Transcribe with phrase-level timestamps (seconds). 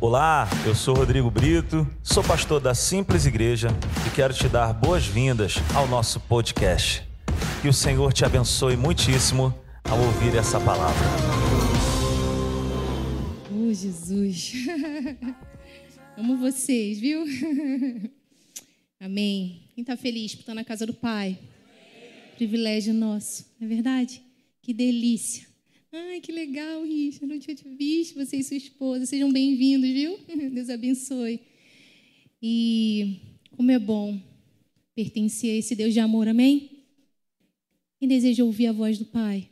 [0.00, 3.66] Olá, eu sou Rodrigo Brito, sou pastor da Simples Igreja
[4.06, 7.02] e quero te dar boas-vindas ao nosso podcast.
[7.60, 11.04] Que o Senhor te abençoe muitíssimo ao ouvir essa palavra.
[13.52, 14.52] Oh, Jesus.
[16.16, 17.24] Amo vocês, viu?
[19.00, 19.64] Amém.
[19.74, 21.36] Quem está feliz por estar na casa do Pai?
[22.36, 24.22] Privilégio nosso, não é verdade?
[24.62, 25.47] Que delícia.
[26.00, 27.26] Ai, que legal, Richard.
[27.26, 29.04] Não tinha te visto, você e sua esposa.
[29.04, 30.16] Sejam bem-vindos, viu?
[30.54, 31.40] Deus abençoe.
[32.40, 33.16] E
[33.56, 34.20] como é bom
[34.94, 36.84] pertencer a esse Deus de amor, amém?
[37.98, 39.48] Quem deseja ouvir a voz do Pai?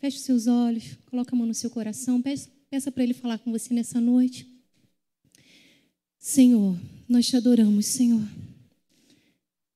[0.00, 3.50] Feche os seus olhos, coloque a mão no seu coração, peça para Ele falar com
[3.50, 4.46] você nessa noite.
[6.16, 6.78] Senhor,
[7.08, 8.22] nós te adoramos, Senhor.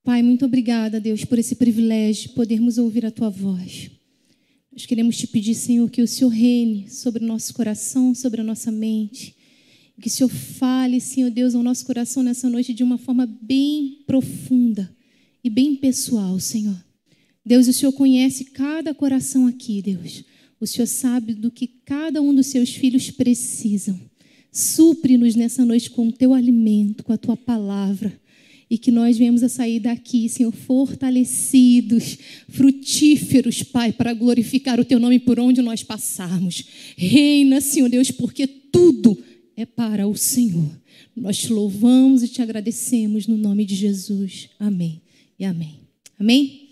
[0.05, 3.91] Pai, muito obrigada, Deus, por esse privilégio de podermos ouvir a Tua voz.
[4.73, 8.45] Nós queremos te pedir, Senhor, que o Senhor reine sobre o nosso coração, sobre a
[8.45, 9.37] nossa mente.
[10.01, 14.03] Que o Senhor fale, Senhor Deus, ao nosso coração nessa noite de uma forma bem
[14.06, 14.91] profunda
[15.45, 16.83] e bem pessoal, Senhor.
[17.45, 20.25] Deus, o Senhor conhece cada coração aqui, Deus.
[20.59, 24.01] O Senhor sabe do que cada um dos seus filhos precisam.
[24.51, 28.19] Supre-nos nessa noite com o teu alimento, com a tua palavra
[28.73, 32.17] e que nós venhamos a sair daqui, Senhor, fortalecidos,
[32.48, 36.64] frutíferos, Pai, para glorificar o Teu nome por onde nós passarmos.
[36.97, 39.23] Reina, Senhor Deus, porque tudo
[39.55, 40.81] é para o Senhor.
[41.14, 44.48] Nós te louvamos e te agradecemos no nome de Jesus.
[44.59, 45.03] Amém
[45.39, 45.81] e amém.
[46.19, 46.70] Amém?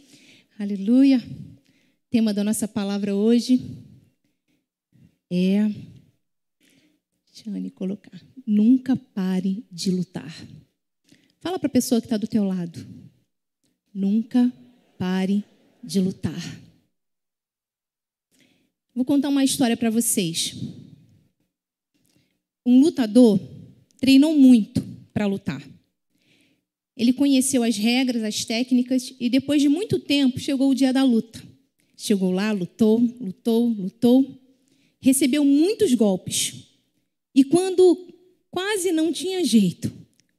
[0.59, 1.23] Aleluia.
[2.09, 3.61] tema da nossa palavra hoje
[5.31, 5.71] é.
[7.31, 8.19] Deixa eu colocar.
[8.47, 10.35] Nunca pare de lutar.
[11.41, 12.87] Fala para a pessoa que está do teu lado.
[13.93, 14.53] Nunca
[14.99, 15.43] pare
[15.83, 16.61] de lutar.
[18.95, 20.55] Vou contar uma história para vocês.
[22.65, 23.41] Um lutador
[23.99, 24.83] treinou muito
[25.15, 25.67] para lutar.
[26.95, 31.03] Ele conheceu as regras, as técnicas e depois de muito tempo chegou o dia da
[31.03, 31.43] luta.
[31.97, 34.39] Chegou lá, lutou, lutou, lutou,
[35.01, 36.67] recebeu muitos golpes.
[37.35, 38.09] E quando
[38.51, 39.91] quase não tinha jeito,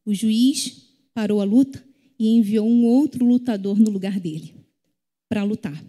[0.05, 1.83] o juiz parou a luta
[2.19, 4.53] e enviou um outro lutador no lugar dele
[5.27, 5.83] para lutar,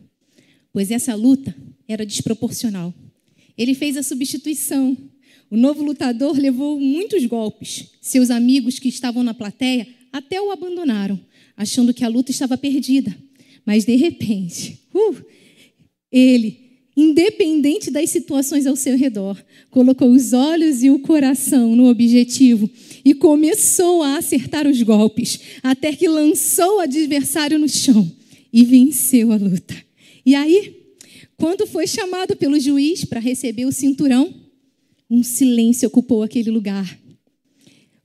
[0.73, 1.55] pois essa luta
[1.87, 2.95] era desproporcional.
[3.57, 4.97] Ele fez a substituição.
[5.51, 7.91] O novo lutador levou muitos golpes.
[8.01, 11.21] Seus amigos que estavam na plateia até o abandonaram,
[11.57, 13.15] achando que a luta estava perdida.
[13.65, 15.17] Mas de repente, uh,
[16.11, 16.62] ele
[16.97, 22.69] independente das situações ao seu redor, colocou os olhos e o coração no objetivo
[23.05, 28.11] e começou a acertar os golpes, até que lançou o adversário no chão
[28.53, 29.75] e venceu a luta.
[30.25, 30.83] E aí,
[31.37, 34.33] quando foi chamado pelo juiz para receber o cinturão,
[35.11, 36.99] um silêncio ocupou aquele lugar.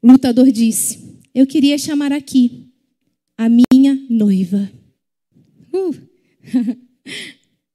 [0.02, 1.00] O lutador disse:
[1.36, 2.68] Eu queria chamar aqui
[3.38, 4.72] a minha noiva.
[5.74, 6.08] Uh.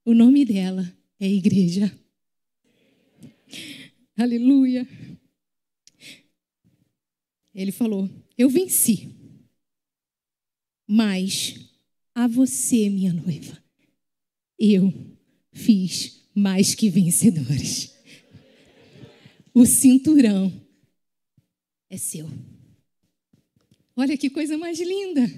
[0.04, 0.92] o nome dela
[1.24, 1.96] é igreja.
[4.16, 4.88] Aleluia.
[7.54, 9.08] Ele falou: Eu venci,
[10.84, 11.60] mas
[12.12, 13.62] a você, minha noiva,
[14.58, 14.92] eu
[15.52, 17.94] fiz mais que vencedores.
[19.54, 20.52] O cinturão
[21.88, 22.28] é seu.
[23.94, 25.30] Olha que coisa mais linda.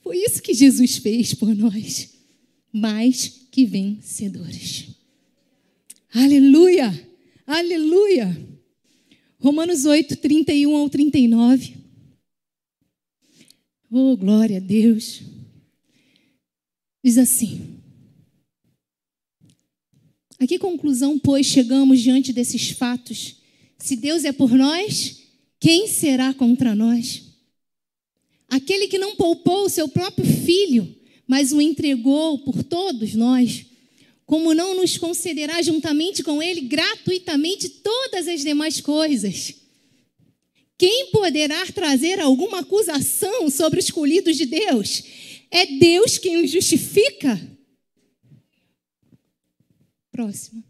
[0.00, 2.21] Foi isso que Jesus fez por nós.
[2.72, 4.88] Mais que vencedores.
[6.12, 7.08] Aleluia!
[7.46, 8.48] Aleluia!
[9.38, 11.76] Romanos 8, 31 ao 39.
[13.90, 15.20] Oh, glória a Deus.
[17.04, 17.80] Diz assim:
[20.38, 23.36] A que conclusão, pois, chegamos diante desses fatos?
[23.78, 25.22] Se Deus é por nós,
[25.58, 27.24] quem será contra nós?
[28.48, 30.94] Aquele que não poupou o seu próprio filho,
[31.26, 33.66] mas o entregou por todos nós,
[34.26, 39.54] como não nos concederá juntamente com ele gratuitamente todas as demais coisas?
[40.78, 45.02] Quem poderá trazer alguma acusação sobre os escolhidos de Deus?
[45.50, 47.40] É Deus quem os justifica.
[50.10, 50.64] Próximo.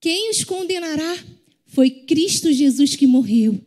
[0.00, 1.24] Quem os condenará?
[1.66, 3.60] Foi Cristo Jesus que morreu.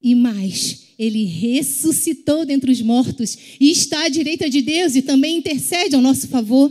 [0.00, 5.38] E mais, ele ressuscitou dentre os mortos e está à direita de Deus e também
[5.38, 6.70] intercede ao nosso favor.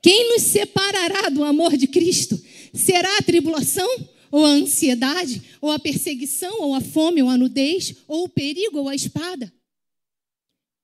[0.00, 2.40] Quem nos separará do amor de Cristo?
[2.74, 3.88] Será a tribulação,
[4.30, 8.78] ou a ansiedade, ou a perseguição, ou a fome, ou a nudez, ou o perigo,
[8.78, 9.52] ou a espada?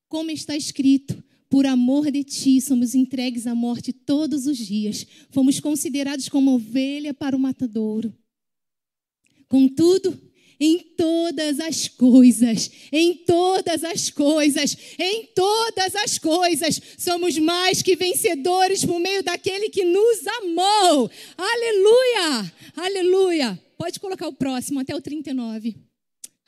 [0.07, 5.59] Como está escrito, por amor de ti somos entregues à morte todos os dias, fomos
[5.59, 8.13] considerados como ovelha para o matadouro.
[9.47, 10.17] Contudo,
[10.59, 17.95] em todas as coisas, em todas as coisas, em todas as coisas, somos mais que
[17.95, 21.09] vencedores por meio daquele que nos amou.
[21.37, 22.53] Aleluia!
[22.75, 23.63] Aleluia!
[23.77, 25.77] Pode colocar o próximo, até o 39.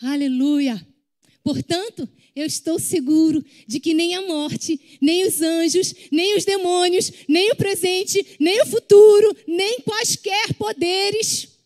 [0.02, 0.86] Aleluia!
[1.44, 7.12] Portanto, eu estou seguro de que nem a morte, nem os anjos, nem os demônios,
[7.28, 11.61] nem o presente, nem o futuro, nem quaisquer poderes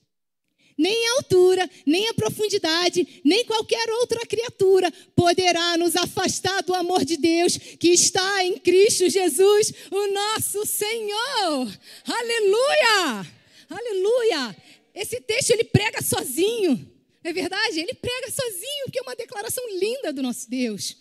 [0.77, 7.05] nem a altura, nem a profundidade, nem qualquer outra criatura poderá nos afastar do amor
[7.05, 11.79] de Deus que está em Cristo Jesus, o nosso Senhor.
[12.05, 13.27] Aleluia!
[13.69, 14.55] Aleluia!
[14.93, 16.91] Esse texto ele prega sozinho.
[17.23, 17.79] Não é verdade?
[17.79, 20.97] Ele prega sozinho, porque é uma declaração linda do nosso Deus.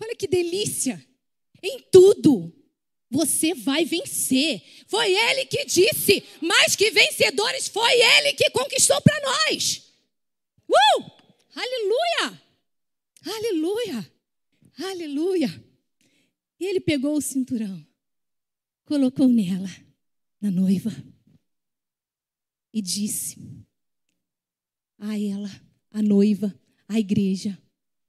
[0.00, 1.04] Olha que delícia!
[1.62, 2.52] Em tudo,
[3.10, 4.62] você vai vencer.
[4.86, 9.82] Foi ele que disse, mais que vencedores, foi ele que conquistou para nós.
[10.68, 11.10] Uh!
[11.54, 12.42] Aleluia!
[13.24, 14.12] Aleluia!
[14.78, 15.64] Aleluia!
[16.60, 17.86] E ele pegou o cinturão,
[18.84, 19.70] colocou nela,
[20.40, 20.90] na noiva,
[22.72, 23.38] e disse
[24.98, 25.50] a ela,
[25.90, 26.54] a noiva,
[26.88, 27.56] a igreja: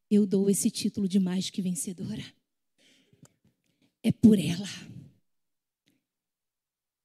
[0.10, 2.24] Eu dou esse título de mais que vencedora.
[4.04, 4.68] É por ela.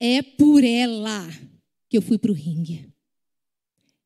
[0.00, 1.28] É por ela
[1.88, 2.92] que eu fui para o ringue.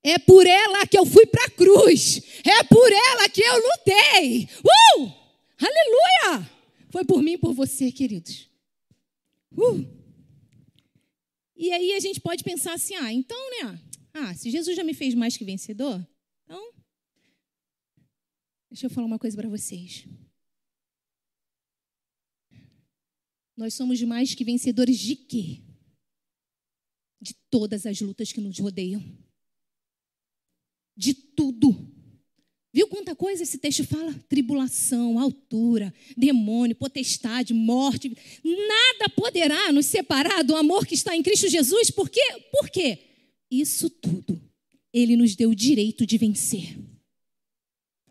[0.02, 2.22] É por ela que eu fui para a cruz.
[2.44, 4.48] É por ela que eu lutei.
[4.64, 5.12] Uh!
[5.58, 6.50] Aleluia!
[6.90, 8.48] Foi por mim e por você, queridos.
[9.52, 9.84] Uh!
[11.56, 13.80] E aí a gente pode pensar assim: ah, então, né?
[14.14, 16.06] Ah, se Jesus já me fez mais que vencedor,
[16.44, 16.72] então.
[18.70, 20.06] Deixa eu falar uma coisa para vocês.
[23.58, 25.58] Nós somos mais que vencedores de quê?
[27.20, 29.02] De todas as lutas que nos rodeiam.
[30.96, 31.76] De tudo.
[32.72, 34.14] Viu quanta coisa esse texto fala?
[34.28, 38.16] Tribulação, altura, demônio, potestade, morte.
[38.44, 41.90] Nada poderá nos separar do amor que está em Cristo Jesus.
[41.90, 42.46] Por quê?
[42.52, 43.06] Por quê?
[43.50, 44.40] Isso tudo.
[44.92, 46.78] Ele nos deu o direito de vencer.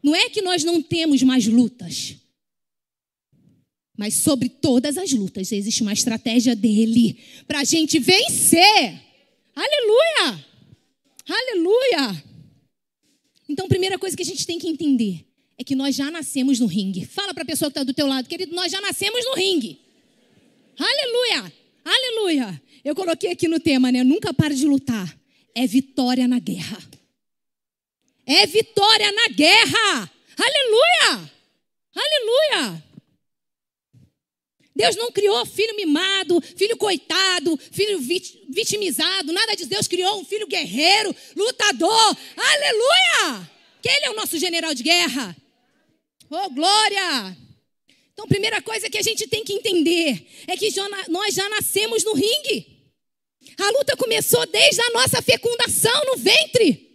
[0.04, 2.18] Não é que nós não temos mais lutas.
[3.98, 9.02] Mas sobre todas as lutas existe uma estratégia dele para a gente vencer.
[9.56, 10.46] Aleluia!
[11.28, 12.24] Aleluia!
[13.50, 15.26] Então, primeira coisa que a gente tem que entender
[15.58, 17.06] é que nós já nascemos no ringue.
[17.06, 19.80] Fala para a pessoa que está do teu lado, querido, nós já nascemos no ringue.
[20.78, 21.54] Aleluia!
[21.84, 22.62] Aleluia!
[22.84, 24.04] Eu coloquei aqui no tema, né?
[24.04, 25.18] Nunca pare de lutar.
[25.56, 26.78] É vitória na guerra.
[28.28, 30.12] É vitória na guerra.
[30.38, 31.32] Aleluia!
[31.96, 32.87] Aleluia!
[34.78, 38.00] Deus não criou filho mimado, filho coitado, filho
[38.48, 39.68] vitimizado, nada disso.
[39.68, 42.18] Deus criou um filho guerreiro, lutador.
[42.38, 43.52] Aleluia!
[43.82, 45.36] Que ele é o nosso general de guerra.
[46.30, 47.36] Oh, glória!
[48.14, 50.70] Então, primeira coisa que a gente tem que entender é que
[51.10, 52.78] nós já nascemos no ringue.
[53.60, 56.87] A luta começou desde a nossa fecundação no ventre.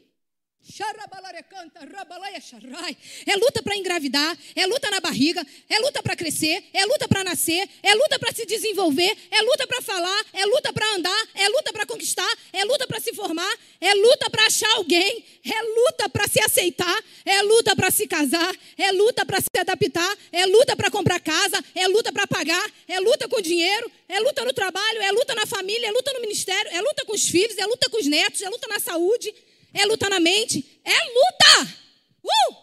[3.26, 7.24] É luta para engravidar, é luta na barriga, é luta para crescer, é luta para
[7.24, 11.48] nascer, é luta para se desenvolver, é luta para falar, é luta para andar, é
[11.48, 16.08] luta para conquistar, é luta para se formar, é luta para achar alguém, é luta
[16.08, 20.76] para se aceitar, é luta para se casar, é luta para se adaptar, é luta
[20.76, 25.02] para comprar casa, é luta para pagar, é luta com dinheiro, é luta no trabalho,
[25.02, 27.90] é luta na família, é luta no ministério, é luta com os filhos, é luta
[27.90, 29.34] com os netos, é luta na saúde.
[29.74, 30.80] É luta na mente?
[30.84, 31.74] É luta!
[32.22, 32.56] Uh!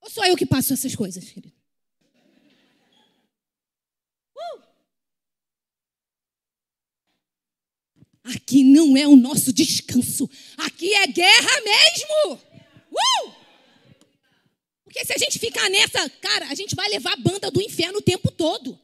[0.00, 1.52] Ou sou eu que passo essas coisas, querido?
[4.34, 4.62] Uh!
[8.24, 10.28] Aqui não é o nosso descanso.
[10.56, 12.40] Aqui é guerra mesmo.
[12.90, 13.32] Uh!
[14.84, 17.98] Porque se a gente ficar nessa, cara, a gente vai levar a banda do inferno
[17.98, 18.78] o tempo todo.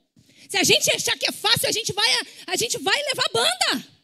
[0.49, 2.09] Se a gente achar que é fácil, a gente vai,
[2.47, 3.98] a gente vai levar banda.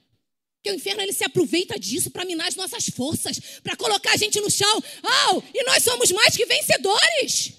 [0.64, 4.16] Porque o inferno ele se aproveita disso para minar as nossas forças, para colocar a
[4.16, 4.82] gente no chão.
[5.02, 7.52] Oh, e nós somos mais que vencedores.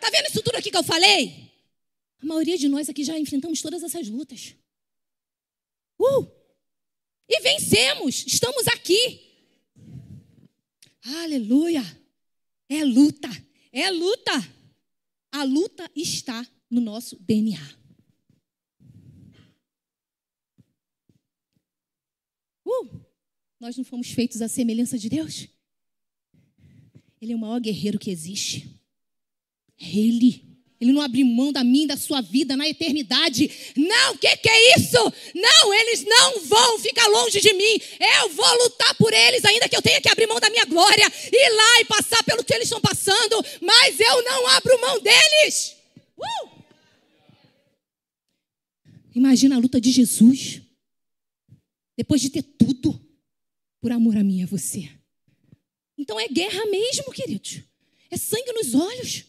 [0.00, 1.52] Tá vendo isso tudo aqui que eu falei?
[2.20, 4.56] A maioria de nós aqui já enfrentamos todas essas lutas.
[5.96, 6.26] Uh!
[7.28, 9.20] E vencemos, estamos aqui.
[11.04, 11.84] Aleluia!
[12.68, 13.30] É luta,
[13.72, 14.32] é luta.
[15.30, 17.81] A luta está no nosso DNA.
[22.80, 23.00] Uh,
[23.60, 25.48] nós não fomos feitos à semelhança de Deus?
[27.20, 28.80] Ele é o maior guerreiro que existe.
[29.78, 30.44] Ele
[30.80, 33.48] Ele não abriu mão da minha, da sua vida na eternidade.
[33.76, 34.98] Não, o que, que é isso?
[35.32, 37.80] Não, eles não vão ficar longe de mim.
[38.20, 41.06] Eu vou lutar por eles, ainda que eu tenha que abrir mão da minha glória,
[41.32, 45.76] ir lá e passar pelo que eles estão passando, mas eu não abro mão deles.
[46.18, 46.48] Uh!
[49.14, 50.62] Imagina a luta de Jesus,
[52.02, 53.00] depois de ter tudo,
[53.80, 54.90] por amor a mim e a você.
[55.96, 57.60] Então é guerra mesmo, queridos.
[58.10, 59.24] É sangue nos olhos.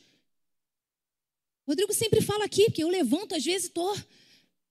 [1.67, 3.95] Rodrigo sempre fala aqui que eu levanto, às vezes estou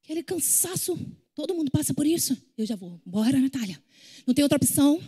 [0.02, 0.98] aquele cansaço.
[1.32, 2.36] Todo mundo passa por isso.
[2.58, 3.00] Eu já vou.
[3.06, 3.80] Bora, Natália.
[4.26, 5.00] Não tem outra opção.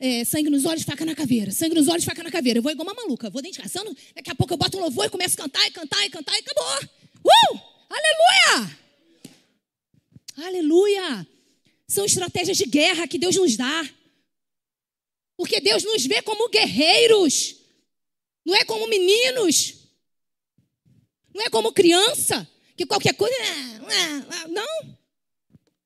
[0.00, 1.52] é, sangue nos olhos, faca na caveira.
[1.52, 2.58] Sangue nos olhos, faca na caveira.
[2.58, 3.28] Eu vou igual uma maluca.
[3.28, 3.84] Vou dentro de casa.
[4.14, 6.34] Daqui a pouco eu boto um louvor e começo a cantar e cantar e cantar
[6.34, 6.90] e acabou.
[7.22, 7.60] Uh!
[7.90, 8.78] Aleluia!
[10.38, 11.37] Aleluia!
[11.88, 13.90] São estratégias de guerra que Deus nos dá.
[15.36, 17.56] Porque Deus nos vê como guerreiros.
[18.44, 19.74] Não é como meninos.
[21.34, 23.34] Não é como criança, que qualquer coisa.
[24.48, 24.98] Não.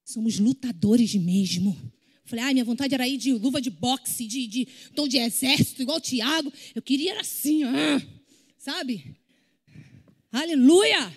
[0.04, 1.76] Somos lutadores mesmo.
[2.25, 5.82] Falei, ai, minha vontade era ir de luva de boxe, de, de tom de exército,
[5.82, 6.52] igual o Tiago.
[6.75, 8.00] Eu queria assim, ah,
[8.56, 9.16] sabe?
[10.30, 11.14] Aleluia!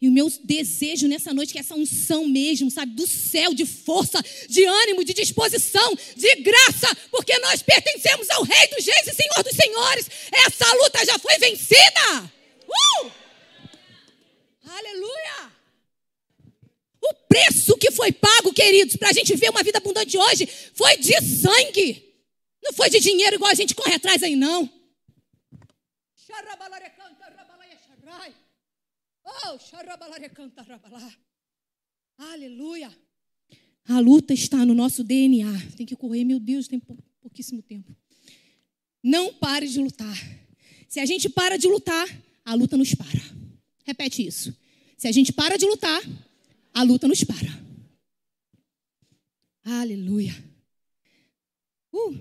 [0.00, 3.66] E o meu desejo nessa noite é que essa unção mesmo, sabe, do céu, de
[3.66, 9.14] força, de ânimo, de disposição, de graça, porque nós pertencemos ao Rei dos Reis e
[9.14, 10.08] Senhor dos Senhores.
[10.30, 12.32] Essa luta já foi vencida.
[12.68, 13.10] Uh!
[14.68, 15.52] Aleluia!
[17.02, 20.96] O preço que foi pago, queridos, para a gente ver uma vida abundante hoje, foi
[20.98, 22.04] de sangue.
[22.62, 24.70] Não foi de dinheiro igual a gente corre atrás aí, não.
[29.28, 29.58] Oh,
[32.16, 32.90] Aleluia.
[33.86, 35.52] A luta está no nosso DNA.
[35.76, 36.80] Tem que correr, meu Deus, tem
[37.20, 37.94] pouquíssimo tempo.
[39.02, 40.16] Não pare de lutar.
[40.88, 42.08] Se a gente para de lutar,
[42.44, 43.20] a luta nos para.
[43.84, 44.56] Repete isso.
[44.96, 46.00] Se a gente para de lutar,
[46.72, 47.68] a luta nos para.
[49.64, 50.34] Aleluia.
[51.92, 52.16] Uh,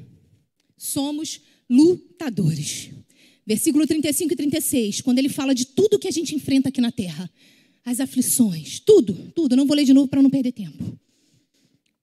[0.76, 2.92] somos lutadores.
[3.48, 6.92] Versículo 35 e 36, quando ele fala de tudo que a gente enfrenta aqui na
[6.92, 7.32] terra,
[7.86, 11.00] as aflições, tudo, tudo, não vou ler de novo para não perder tempo.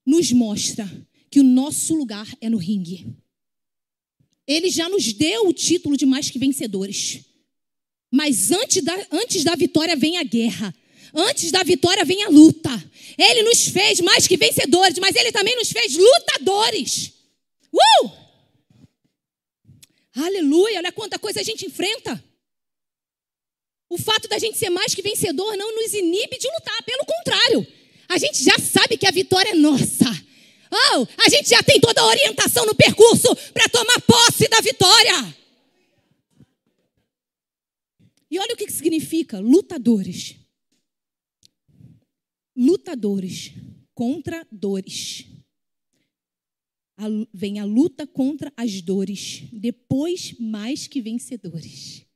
[0.07, 0.91] Nos mostra
[1.31, 3.07] que o nosso lugar é no ringue.
[4.47, 7.21] Ele já nos deu o título de mais que vencedores.
[8.11, 10.75] Mas antes da, antes da vitória vem a guerra.
[11.15, 12.71] Antes da vitória vem a luta.
[13.19, 17.13] Ele nos fez mais que vencedores, mas ele também nos fez lutadores.
[17.71, 18.24] Uh!
[20.15, 20.79] Aleluia!
[20.79, 22.23] Olha quanta coisa a gente enfrenta.
[23.89, 27.67] O fato da gente ser mais que vencedor não nos inibe de lutar, pelo contrário.
[28.09, 30.07] A gente já sabe que a vitória é nossa.
[30.71, 35.37] Oh, a gente já tem toda a orientação no percurso para tomar posse da vitória.
[38.31, 40.37] E olha o que significa lutadores.
[42.57, 43.53] Lutadores
[43.95, 45.27] contra dores.
[46.97, 52.07] A, vem a luta contra as dores, depois mais que vencedores.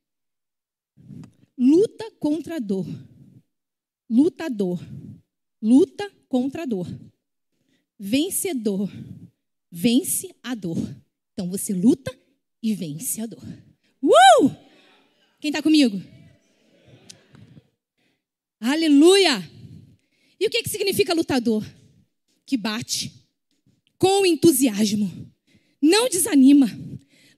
[1.57, 2.85] Luta contra a dor.
[4.09, 4.79] Lutador.
[5.61, 6.87] Luta contra a dor.
[7.99, 8.89] Vencedor.
[9.69, 10.77] Vence a dor.
[11.33, 12.17] Então você luta
[12.63, 13.43] e vence a dor.
[14.01, 14.49] Uh!
[15.39, 16.01] Quem está comigo?
[18.59, 19.39] Aleluia!
[20.39, 21.65] E o que, que significa lutador?
[22.45, 23.18] Que bate
[23.99, 25.31] com entusiasmo,
[25.81, 26.67] não desanima.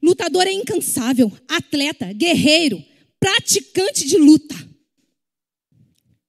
[0.02, 2.84] Lutador é incansável, atleta, guerreiro,
[3.20, 4.56] praticante de luta.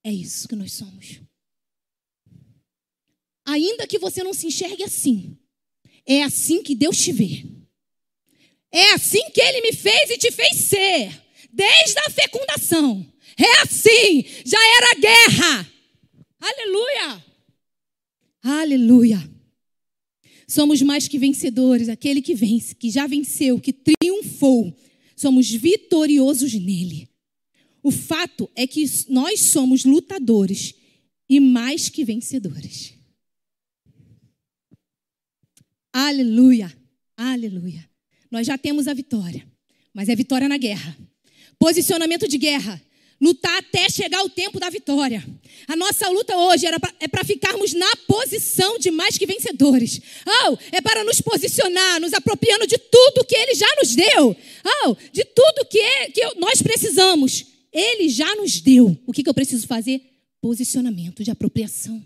[0.02, 1.20] É isso que nós somos.
[3.44, 5.36] Ainda que você não se enxergue assim,
[6.06, 7.44] é assim que Deus te vê.
[8.70, 11.22] É assim que Ele me fez e te fez ser
[11.52, 13.06] desde a fecundação.
[13.36, 15.72] É assim, já era guerra.
[16.40, 17.24] Aleluia!
[18.42, 19.31] Aleluia!
[20.52, 24.76] Somos mais que vencedores, aquele que vence, que já venceu, que triunfou.
[25.16, 27.08] Somos vitoriosos nele.
[27.82, 30.74] O fato é que nós somos lutadores
[31.26, 32.92] e mais que vencedores.
[35.90, 36.70] Aleluia!
[37.16, 37.88] Aleluia!
[38.30, 39.50] Nós já temos a vitória,
[39.94, 40.94] mas é vitória na guerra.
[41.58, 42.78] Posicionamento de guerra.
[43.22, 45.24] Lutar até chegar o tempo da vitória.
[45.68, 50.00] A nossa luta hoje pra, é para ficarmos na posição de mais que vencedores.
[50.26, 54.36] Oh, é para nos posicionar, nos apropriando de tudo que Ele já nos deu.
[54.84, 57.46] Oh, de tudo que, que nós precisamos.
[57.72, 58.98] Ele já nos deu.
[59.06, 60.02] O que, que eu preciso fazer?
[60.40, 62.02] Posicionamento de apropriação.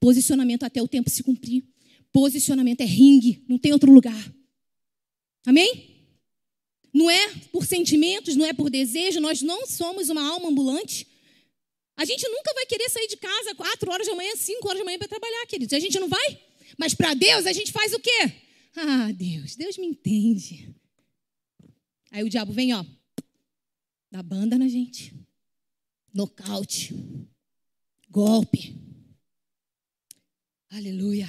[0.00, 1.62] Posicionamento até o tempo se cumprir.
[2.12, 4.34] Posicionamento é ringue, não tem outro lugar.
[5.46, 5.95] Amém?
[6.96, 11.06] Não é por sentimentos, não é por desejo, nós não somos uma alma ambulante.
[11.94, 14.84] A gente nunca vai querer sair de casa quatro horas da manhã, cinco horas da
[14.86, 15.74] manhã para trabalhar, queridos.
[15.74, 16.40] A gente não vai.
[16.78, 18.32] Mas para Deus a gente faz o quê?
[18.74, 20.74] Ah, Deus, Deus me entende.
[22.10, 22.82] Aí o diabo vem, ó,
[24.10, 25.12] dá banda na gente.
[26.14, 26.94] Nocaute.
[28.08, 28.74] Golpe.
[30.70, 31.28] Aleluia.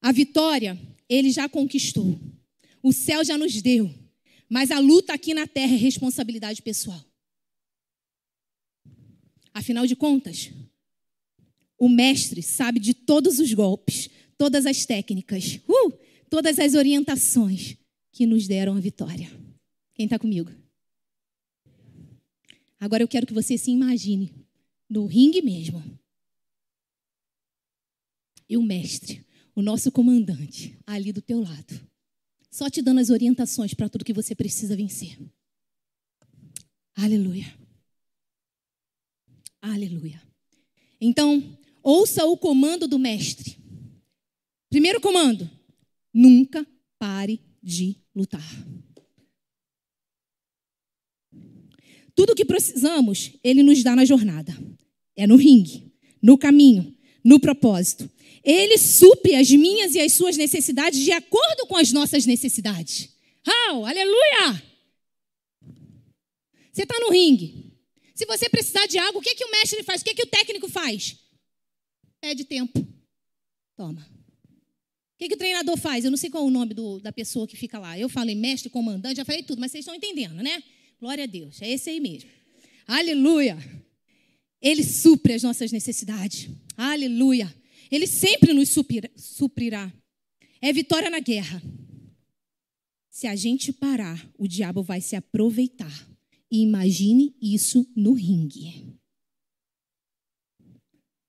[0.00, 2.35] A vitória ele já conquistou.
[2.86, 3.92] O céu já nos deu.
[4.48, 7.04] Mas a luta aqui na terra é responsabilidade pessoal.
[9.52, 10.52] Afinal de contas,
[11.76, 15.98] o mestre sabe de todos os golpes, todas as técnicas, uh,
[16.30, 17.76] todas as orientações
[18.12, 19.28] que nos deram a vitória.
[19.92, 20.52] Quem está comigo?
[22.78, 24.32] Agora eu quero que você se imagine
[24.88, 25.82] no ringue mesmo.
[28.48, 29.26] E o mestre,
[29.56, 31.84] o nosso comandante, ali do teu lado,
[32.56, 35.18] só te dando as orientações para tudo que você precisa vencer.
[36.94, 37.54] Aleluia.
[39.60, 40.22] Aleluia.
[40.98, 43.58] Então, ouça o comando do mestre.
[44.70, 45.50] Primeiro comando:
[46.14, 46.66] nunca
[46.98, 48.66] pare de lutar.
[52.14, 54.56] Tudo o que precisamos, ele nos dá na jornada.
[55.14, 56.95] É no ringue, no caminho,
[57.26, 58.08] no propósito.
[58.44, 63.08] Ele supre as minhas e as suas necessidades de acordo com as nossas necessidades.
[63.44, 64.62] Oh, aleluia!
[66.72, 67.72] Você está no ringue.
[68.14, 70.02] Se você precisar de algo, o que, que o mestre faz?
[70.02, 71.16] O que, que o técnico faz?
[72.20, 72.86] Pede tempo.
[73.76, 74.00] Toma.
[74.00, 76.04] O que, que o treinador faz?
[76.04, 77.98] Eu não sei qual é o nome do, da pessoa que fica lá.
[77.98, 80.62] Eu falei mestre, comandante, já falei tudo, mas vocês estão entendendo, né?
[81.00, 81.60] Glória a Deus.
[81.60, 82.30] É esse aí mesmo.
[82.86, 83.58] Aleluia.
[84.62, 86.48] Ele supre as nossas necessidades.
[86.76, 87.54] Aleluia.
[87.90, 88.74] Ele sempre nos
[89.16, 89.92] suprirá.
[90.60, 91.62] É vitória na guerra.
[93.10, 96.06] Se a gente parar, o diabo vai se aproveitar.
[96.50, 98.94] E imagine isso no ringue.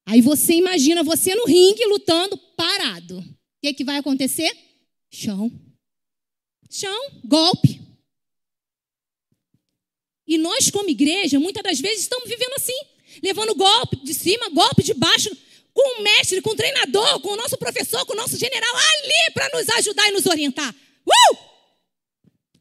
[0.05, 3.19] Aí você imagina você no ringue lutando parado.
[3.19, 3.25] O
[3.61, 4.51] que, que vai acontecer?
[5.09, 5.51] Chão.
[6.69, 7.81] Chão, golpe.
[10.27, 12.77] E nós, como igreja, muitas das vezes estamos vivendo assim,
[13.21, 15.29] levando golpe de cima, golpe de baixo,
[15.73, 19.33] com o mestre, com o treinador, com o nosso professor, com o nosso general ali
[19.33, 20.73] para nos ajudar e nos orientar.
[21.05, 21.37] Uh!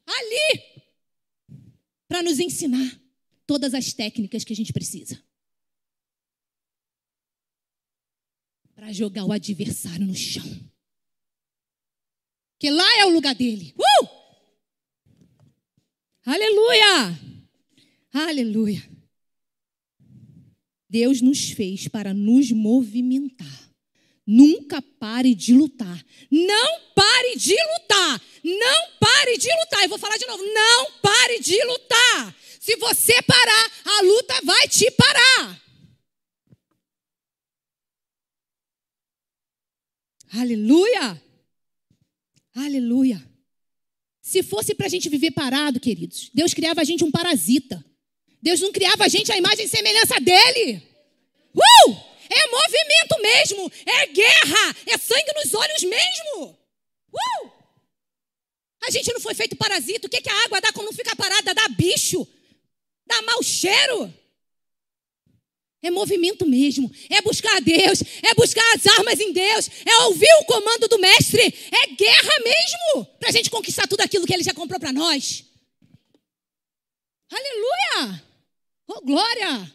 [0.07, 0.77] Ali
[2.09, 3.01] para nos ensinar
[3.47, 5.23] todas as técnicas que a gente precisa.
[8.75, 10.45] Para jogar o adversário no chão.
[12.59, 13.75] Que lá é o lugar dele.
[13.77, 14.09] Uh!
[16.25, 17.19] Aleluia!
[18.13, 18.96] Aleluia.
[20.89, 23.71] Deus nos fez para nos movimentar.
[24.27, 26.05] Nunca pare de lutar.
[26.31, 28.23] Não pare de lutar.
[28.43, 29.83] Não pare de lutar.
[29.83, 30.43] Eu vou falar de novo.
[30.43, 32.37] Não pare de lutar.
[32.61, 35.63] Se você parar, a luta vai te parar.
[40.33, 41.23] Aleluia.
[42.55, 43.25] Aleluia.
[44.21, 47.85] Se fosse para a gente viver parado, queridos, Deus criava a gente um parasita.
[48.47, 50.81] Deus não criava a gente à imagem e semelhança dele.
[51.53, 51.97] Uh!
[52.31, 56.57] É movimento mesmo, é guerra, é sangue nos olhos mesmo.
[57.13, 57.51] Uh!
[58.87, 60.07] A gente não foi feito parasita.
[60.07, 61.53] O que, que a água dá quando não fica parada?
[61.53, 62.25] Dá bicho,
[63.05, 64.15] dá mau cheiro.
[65.83, 70.33] É movimento mesmo, é buscar a Deus, é buscar as armas em Deus, é ouvir
[70.41, 71.43] o comando do Mestre,
[71.83, 75.45] é guerra mesmo, para a gente conquistar tudo aquilo que Ele já comprou para nós.
[77.29, 78.27] Aleluia!
[78.89, 79.73] Oh, glória!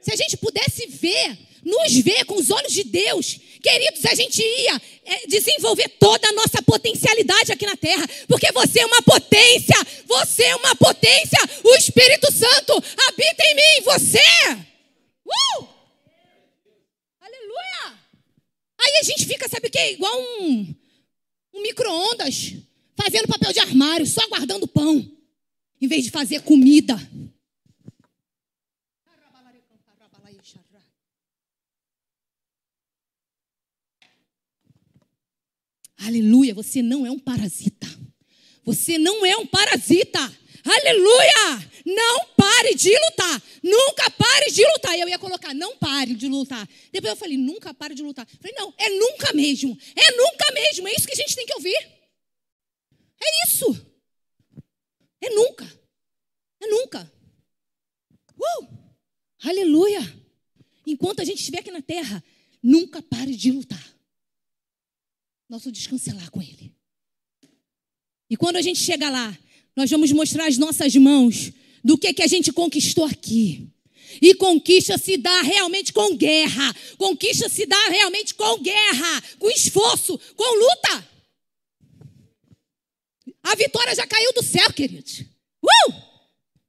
[0.00, 4.40] Se a gente pudesse ver, nos ver com os olhos de Deus, queridos, a gente
[4.40, 9.76] ia é, desenvolver toda a nossa potencialidade aqui na terra, porque você é uma potência,
[10.06, 12.72] você é uma potência, o Espírito Santo
[13.08, 14.22] habita em mim, você.
[15.24, 15.66] Uh!
[17.20, 17.98] Aleluia!
[18.78, 19.92] Aí a gente fica, sabe o que?
[19.92, 20.74] Igual um,
[21.54, 22.54] um micro-ondas,
[22.96, 25.04] fazendo papel de armário, só guardando pão,
[25.80, 26.96] em vez de fazer comida.
[36.06, 37.88] Aleluia, você não é um parasita.
[38.62, 40.20] Você não é um parasita.
[40.64, 41.70] Aleluia!
[41.84, 43.42] Não pare de lutar.
[43.60, 44.96] Nunca pare de lutar.
[44.96, 46.68] Eu ia colocar, não pare de lutar.
[46.92, 48.24] Depois eu falei, nunca pare de lutar.
[48.32, 49.76] Eu falei, não, é nunca mesmo.
[49.96, 50.86] É nunca mesmo.
[50.86, 51.76] É isso que a gente tem que ouvir.
[53.20, 53.86] É isso.
[55.20, 55.64] É nunca.
[56.60, 57.12] É nunca.
[58.38, 58.68] Uh!
[59.42, 60.00] Aleluia!
[60.86, 62.22] Enquanto a gente estiver aqui na terra,
[62.62, 63.95] nunca pare de lutar.
[65.48, 65.70] Nosso
[66.14, 66.72] lá com Ele.
[68.28, 69.36] E quando a gente chega lá,
[69.76, 71.52] Nós vamos mostrar as nossas mãos
[71.84, 73.68] do que, que a gente conquistou aqui.
[74.22, 76.74] E conquista se dá realmente com guerra.
[76.96, 81.08] Conquista se dá realmente com guerra, com esforço, com luta.
[83.42, 85.20] A vitória já caiu do céu, queridos.
[85.62, 85.92] Uh!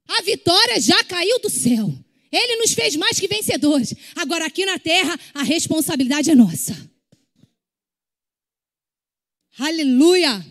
[0.09, 1.93] A vitória já caiu do céu.
[2.29, 3.93] Ele nos fez mais que vencedores.
[4.15, 6.75] Agora, aqui na terra, a responsabilidade é nossa.
[9.57, 10.45] Aleluia!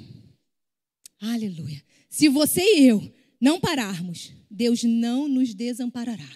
[1.20, 1.82] Aleluia.
[2.10, 6.28] Se você e eu não pararmos, Deus não nos desamparará.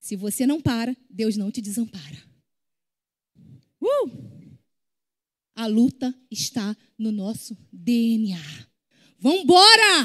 [0.00, 2.22] Se você não para, Deus não te desampara.
[3.80, 4.10] Uh!
[5.54, 8.66] A luta está no nosso DNA.
[9.18, 10.04] Vambora!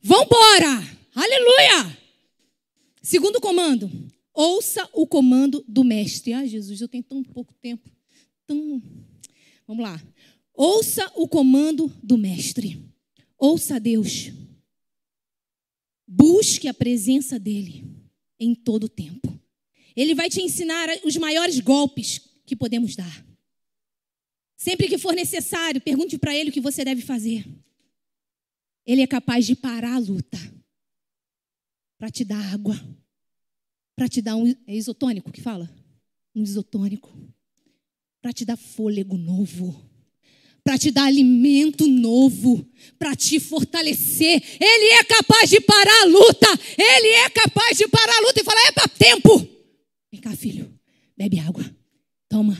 [0.00, 0.80] Vambora!
[1.14, 1.98] Aleluia!
[3.02, 3.90] Segundo comando,
[4.32, 6.32] ouça o comando do mestre.
[6.32, 7.90] Ah, Jesus, eu tenho tão pouco tempo.
[8.46, 8.80] Tão...
[9.66, 10.00] Vamos lá.
[10.54, 12.88] Ouça o comando do mestre.
[13.36, 14.30] Ouça Deus.
[16.06, 17.84] Busque a presença dele
[18.38, 19.36] em todo o tempo.
[19.96, 23.26] Ele vai te ensinar os maiores golpes que podemos dar.
[24.56, 27.44] Sempre que for necessário, pergunte para ele o que você deve fazer.
[28.86, 30.38] Ele é capaz de parar a luta
[31.98, 32.76] para te dar água,
[33.96, 35.70] para te dar um é isotônico que fala,
[36.34, 37.12] um isotônico,
[38.20, 39.93] para te dar fôlego novo
[40.64, 42.66] para te dar alimento novo,
[42.98, 44.42] para te fortalecer.
[44.58, 46.46] Ele é capaz de parar a luta.
[46.78, 49.48] Ele é capaz de parar a luta e falar: é para tempo.
[50.10, 50.72] Vem cá, filho,
[51.16, 51.64] bebe água.
[52.28, 52.56] Toma.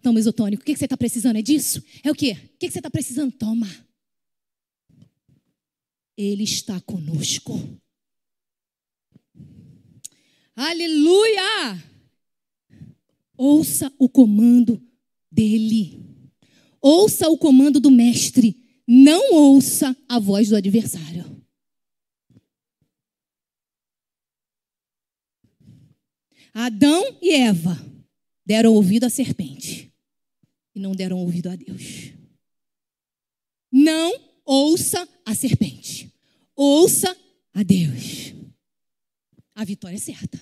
[0.00, 0.62] Toma isotônico.
[0.62, 1.36] O que você está precisando?
[1.36, 1.82] É disso?
[2.02, 2.38] É o quê?
[2.54, 3.32] O que você está precisando?
[3.32, 3.68] Toma.
[6.16, 7.58] Ele está conosco.
[10.54, 11.82] Aleluia!
[13.36, 14.80] Ouça o comando
[15.30, 16.09] dele.
[16.80, 21.40] Ouça o comando do mestre, não ouça a voz do adversário.
[26.52, 27.78] Adão e Eva
[28.44, 29.92] deram ouvido à serpente
[30.74, 32.12] e não deram ouvido a Deus.
[33.70, 34.12] Não
[34.44, 36.12] ouça a serpente,
[36.56, 37.16] ouça
[37.54, 38.34] a Deus.
[39.54, 40.40] A vitória é certa.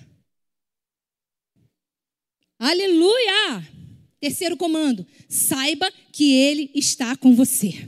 [2.59, 3.88] Aleluia!
[4.21, 7.87] Terceiro comando: saiba que Ele está com você.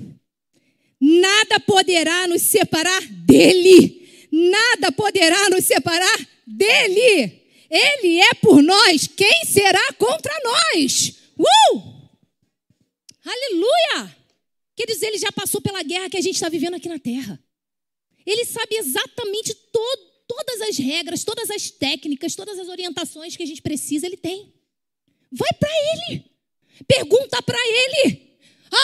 [1.01, 4.29] Nada poderá nos separar dele.
[4.31, 7.41] Nada poderá nos separar dele.
[7.71, 9.07] Ele é por nós.
[9.07, 11.15] Quem será contra nós?
[11.39, 12.01] Uh!
[13.25, 14.17] Aleluia!
[14.77, 17.43] Quer dizer, ele já passou pela guerra que a gente está vivendo aqui na terra.
[18.27, 19.55] Ele sabe exatamente
[20.27, 24.53] todas as regras, todas as técnicas, todas as orientações que a gente precisa, ele tem.
[25.33, 26.25] Vai para ele.
[26.87, 28.31] Pergunta para ele.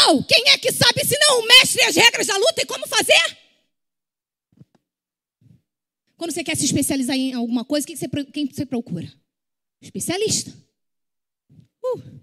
[0.09, 2.87] Oh, quem é que sabe se não o mestre as regras da luta e como
[2.87, 3.39] fazer?
[6.17, 9.13] Quando você quer se especializar em alguma coisa, quem você, quem você procura?
[9.81, 10.53] Especialista.
[11.85, 12.21] Uh.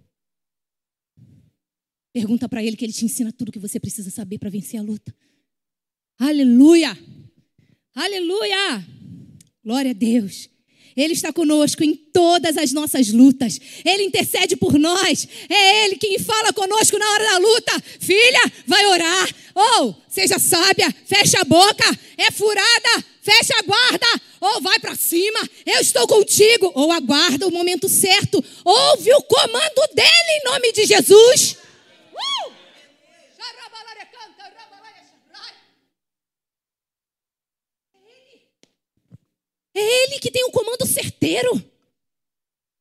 [2.12, 4.84] Pergunta para ele que ele te ensina tudo que você precisa saber para vencer a
[4.84, 5.16] luta.
[6.18, 6.98] Aleluia!
[7.96, 8.86] Aleluia!
[9.64, 10.50] Glória a Deus.
[10.96, 13.60] Ele está conosco em todas as nossas lutas.
[13.84, 15.28] Ele intercede por nós.
[15.50, 17.84] É Ele quem fala conosco na hora da luta.
[18.00, 19.30] Filha, vai orar.
[19.56, 22.00] Ou seja sábia, fecha a boca.
[22.18, 24.22] É furada, fecha a guarda.
[24.42, 25.40] Ou vai para cima.
[25.66, 26.72] Eu estou contigo.
[26.76, 28.44] Ou aguarda o momento certo.
[28.64, 31.63] Ouve o comando dele em nome de Jesus.
[39.76, 41.52] É Ele que tem o um comando certeiro.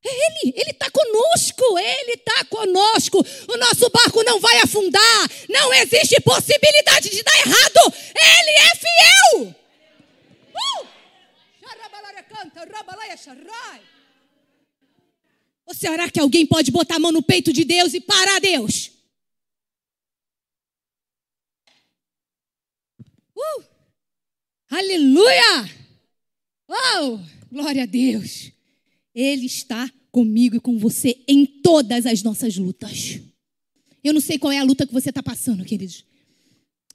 [0.05, 3.24] É Ele, Ele está conosco, Ele está conosco.
[3.48, 7.94] O nosso barco não vai afundar, não existe possibilidade de dar errado.
[8.14, 9.57] Ele é fiel.
[10.55, 10.87] Uh!
[15.64, 18.90] Ou será que alguém pode botar a mão no peito de Deus e parar Deus?
[23.35, 23.64] Uh!
[24.68, 25.82] Aleluia!
[26.74, 27.18] Oh,
[27.50, 28.50] glória a Deus.
[29.14, 33.20] Ele está comigo e com você em todas as nossas lutas.
[34.02, 36.04] Eu não sei qual é a luta que você está passando, queridos.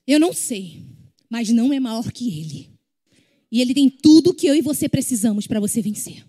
[0.06, 0.84] Eu não sei,
[1.30, 2.72] mas não é maior que Ele.
[3.52, 6.26] E Ele tem tudo que eu e você precisamos para você vencer.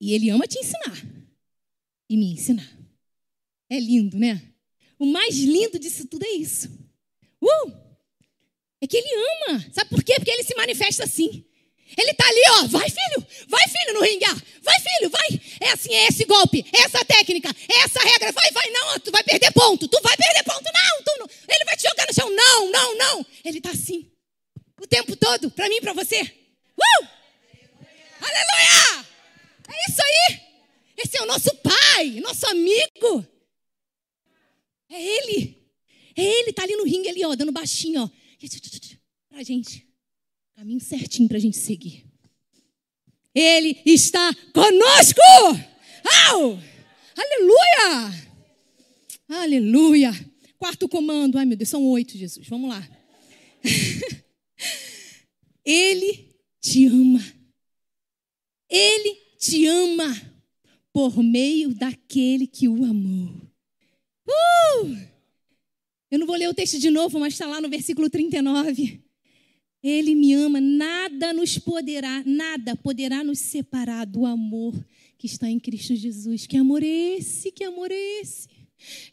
[0.00, 1.04] E Ele ama te ensinar
[2.08, 2.78] e me ensinar.
[3.68, 4.40] É lindo, né?
[4.98, 6.68] O mais lindo disso tudo é isso.
[7.40, 7.81] Uh!
[8.82, 9.64] É que ele ama.
[9.72, 10.14] Sabe por quê?
[10.16, 11.44] Porque ele se manifesta assim.
[11.96, 12.66] Ele está ali, ó.
[12.66, 13.26] Vai, filho.
[13.48, 14.26] Vai, filho, no ringue.
[14.62, 15.40] Vai, filho, vai.
[15.60, 18.32] É assim, é esse golpe, é essa técnica, é essa regra.
[18.32, 18.70] Vai, vai.
[18.70, 19.86] Não, tu vai perder ponto.
[19.86, 20.64] Tu vai perder ponto.
[20.64, 21.22] Não, tu não.
[22.70, 23.26] não, não.
[23.44, 24.10] Ele está assim.
[24.80, 26.20] O tempo todo, para mim e para você.
[26.20, 27.06] Uh!
[28.20, 29.06] Aleluia!
[29.68, 30.40] É isso aí.
[30.96, 33.26] Esse é o nosso pai, nosso amigo.
[34.90, 35.62] É ele.
[36.16, 38.21] É ele, tá ali no ringue ali, ó, dando baixinho, ó.
[39.28, 39.86] Pra gente.
[40.54, 42.06] Caminho certinho pra gente seguir.
[43.34, 45.20] Ele está conosco!
[46.30, 46.58] Au!
[47.16, 48.28] Aleluia!
[49.28, 50.32] Aleluia!
[50.58, 51.38] Quarto comando.
[51.38, 52.46] Ai, meu Deus, são oito, Jesus.
[52.46, 52.86] Vamos lá.
[55.64, 57.24] Ele te ama.
[58.68, 60.32] Ele te ama
[60.92, 63.34] por meio daquele que o amou.
[64.28, 65.11] Uh!
[66.12, 69.00] Eu não vou ler o texto de novo, mas está lá no versículo 39.
[69.82, 74.74] Ele me ama, nada nos poderá, nada poderá nos separar do amor
[75.16, 76.46] que está em Cristo Jesus.
[76.46, 77.50] Que amor é esse?
[77.50, 78.46] Que amor é esse?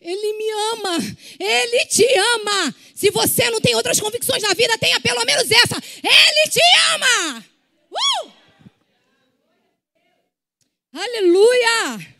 [0.01, 0.97] Ele me ama,
[1.39, 2.75] ele te ama.
[2.93, 5.81] Se você não tem outras convicções na vida, tenha pelo menos essa.
[6.03, 6.59] Ele te
[6.95, 7.45] ama.
[7.91, 8.31] Uh!
[10.91, 12.17] Aleluia!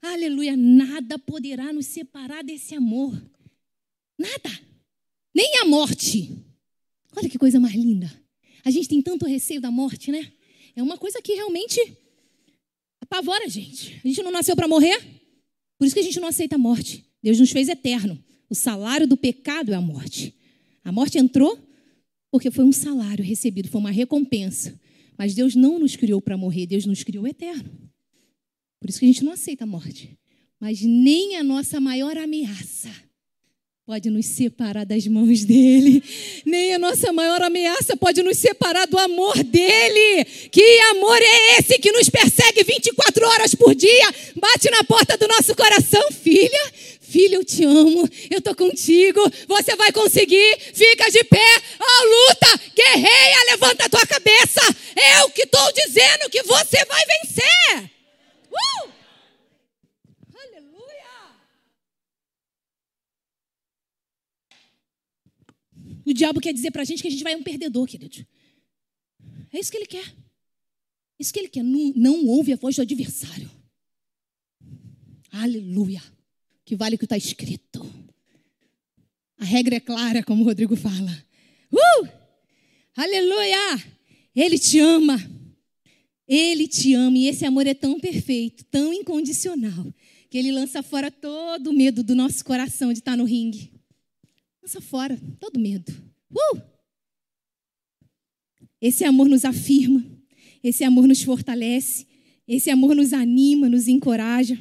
[0.00, 0.56] Aleluia!
[0.56, 3.12] Nada poderá nos separar desse amor.
[4.22, 4.60] Nada.
[5.34, 6.38] Nem a morte.
[7.16, 8.08] Olha que coisa mais linda.
[8.64, 10.32] A gente tem tanto receio da morte, né?
[10.76, 11.80] É uma coisa que realmente
[13.00, 14.00] apavora a gente.
[14.04, 14.96] A gente não nasceu para morrer,
[15.76, 17.04] por isso que a gente não aceita a morte.
[17.20, 18.22] Deus nos fez eterno.
[18.48, 20.32] O salário do pecado é a morte.
[20.84, 21.58] A morte entrou
[22.30, 24.80] porque foi um salário recebido, foi uma recompensa.
[25.18, 27.70] Mas Deus não nos criou para morrer, Deus nos criou eterno.
[28.78, 30.16] Por isso que a gente não aceita a morte.
[30.60, 32.90] Mas nem a nossa maior ameaça
[33.84, 36.02] pode nos separar das mãos dele.
[36.46, 40.24] Nem a nossa maior ameaça pode nos separar do amor dele.
[40.52, 44.14] Que amor é esse que nos persegue 24 horas por dia?
[44.36, 46.72] Bate na porta do nosso coração, filha.
[47.00, 52.60] Filha, eu te amo, eu tô contigo, você vai conseguir, fica de pé, ó, luta,
[52.74, 54.62] guerreia, levanta a tua cabeça.
[55.18, 57.90] Eu que estou dizendo que você vai vencer.
[58.50, 59.01] Uh!
[66.04, 68.26] O diabo quer dizer para a gente que a gente vai um perdedor, querido.
[69.52, 70.06] É isso que ele quer.
[70.06, 71.62] É isso que ele quer.
[71.62, 73.50] Não, não ouve a voz do adversário.
[75.30, 76.02] Aleluia.
[76.64, 77.84] Que vale o que está escrito.
[79.38, 81.24] A regra é clara, como o Rodrigo fala.
[81.72, 82.08] Uh!
[82.94, 83.84] Aleluia!
[84.34, 85.18] Ele te ama.
[86.28, 87.18] Ele te ama.
[87.18, 89.92] E esse amor é tão perfeito, tão incondicional,
[90.30, 93.71] que ele lança fora todo o medo do nosso coração de estar no ringue.
[94.62, 95.92] Lança fora todo medo.
[96.30, 96.62] Uh!
[98.80, 100.04] Esse amor nos afirma,
[100.62, 102.06] esse amor nos fortalece,
[102.46, 104.58] esse amor nos anima, nos encoraja.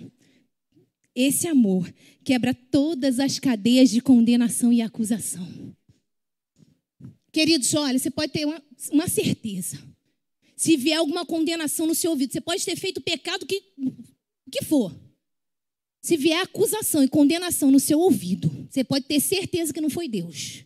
[1.13, 1.91] Esse amor
[2.23, 5.75] quebra todas as cadeias de condenação e acusação.
[7.31, 8.61] Queridos, olha, você pode ter uma,
[8.91, 9.79] uma certeza.
[10.55, 13.61] Se vier alguma condenação no seu ouvido, você pode ter feito pecado que,
[14.51, 14.95] que for.
[16.01, 20.07] Se vier acusação e condenação no seu ouvido, você pode ter certeza que não foi
[20.07, 20.63] Deus.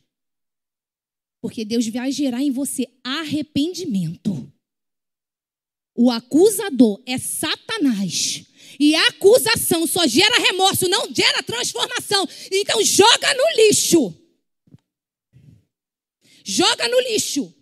[1.42, 4.52] Porque Deus vai gerar em você arrependimento.
[5.96, 8.46] O acusador é Satanás.
[8.80, 12.28] E a acusação só gera remorso, não gera transformação.
[12.52, 14.14] Então joga no lixo.
[16.44, 17.56] Joga no lixo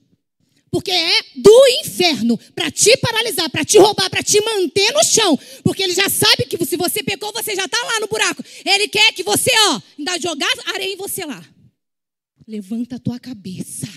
[0.74, 5.40] porque é do inferno para te paralisar, para te roubar, para te manter no chão,
[5.64, 8.44] porque ele já sabe que se você pecou, você já está lá no buraco.
[8.66, 11.46] Ele quer que você, ó, ainda jogar areia em você lá.
[12.48, 13.88] Levanta a tua cabeça.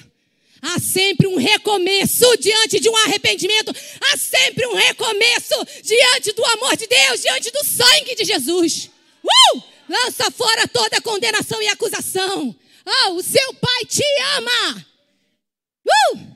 [0.60, 3.74] Há sempre um recomeço diante de um arrependimento.
[4.12, 8.90] Há sempre um recomeço diante do amor de Deus, diante do sangue de Jesus.
[9.24, 9.62] Uh!
[9.88, 12.54] Lança fora toda condenação e acusação.
[12.84, 14.04] Oh, o seu pai te
[14.36, 14.86] ama.
[15.86, 16.36] Uh!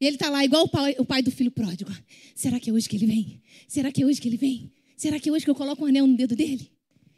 [0.00, 1.90] E ele está lá igual o pai, o pai do filho pródigo.
[2.34, 3.42] Será que é hoje que ele vem?
[3.68, 4.72] Será que é hoje que ele vem?
[4.96, 6.72] Será que é hoje que eu coloco um anel no dedo dele?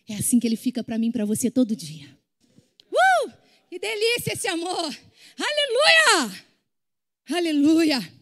[0.09, 2.09] É assim que ele fica para mim e para você todo dia.
[2.91, 3.33] Uh!
[3.71, 4.97] Que delícia esse amor!
[5.39, 6.45] Aleluia!
[7.31, 8.13] Aleluia!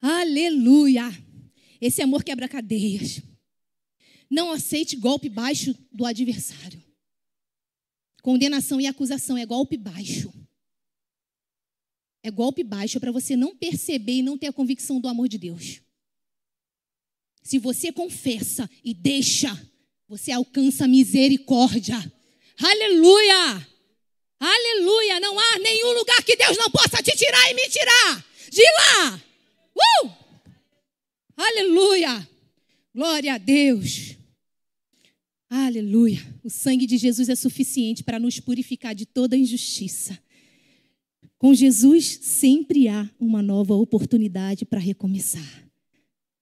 [0.00, 1.24] Aleluia!
[1.80, 3.20] Esse amor quebra cadeias.
[4.30, 6.80] Não aceite golpe baixo do adversário.
[8.22, 10.32] Condenação e acusação é golpe baixo.
[12.22, 15.28] É golpe baixo é para você não perceber e não ter a convicção do amor
[15.28, 15.80] de Deus.
[17.42, 19.58] Se você confessa e deixa,
[20.06, 21.96] você alcança misericórdia.
[22.58, 23.66] Aleluia!
[24.38, 25.20] Aleluia!
[25.20, 29.22] Não há nenhum lugar que Deus não possa te tirar e me tirar de lá.
[30.04, 30.10] Uh!
[31.36, 32.28] Aleluia!
[32.94, 34.16] Glória a Deus.
[35.48, 36.20] Aleluia.
[36.44, 40.18] O sangue de Jesus é suficiente para nos purificar de toda injustiça
[41.40, 45.64] Com Jesus sempre há uma nova oportunidade para recomeçar.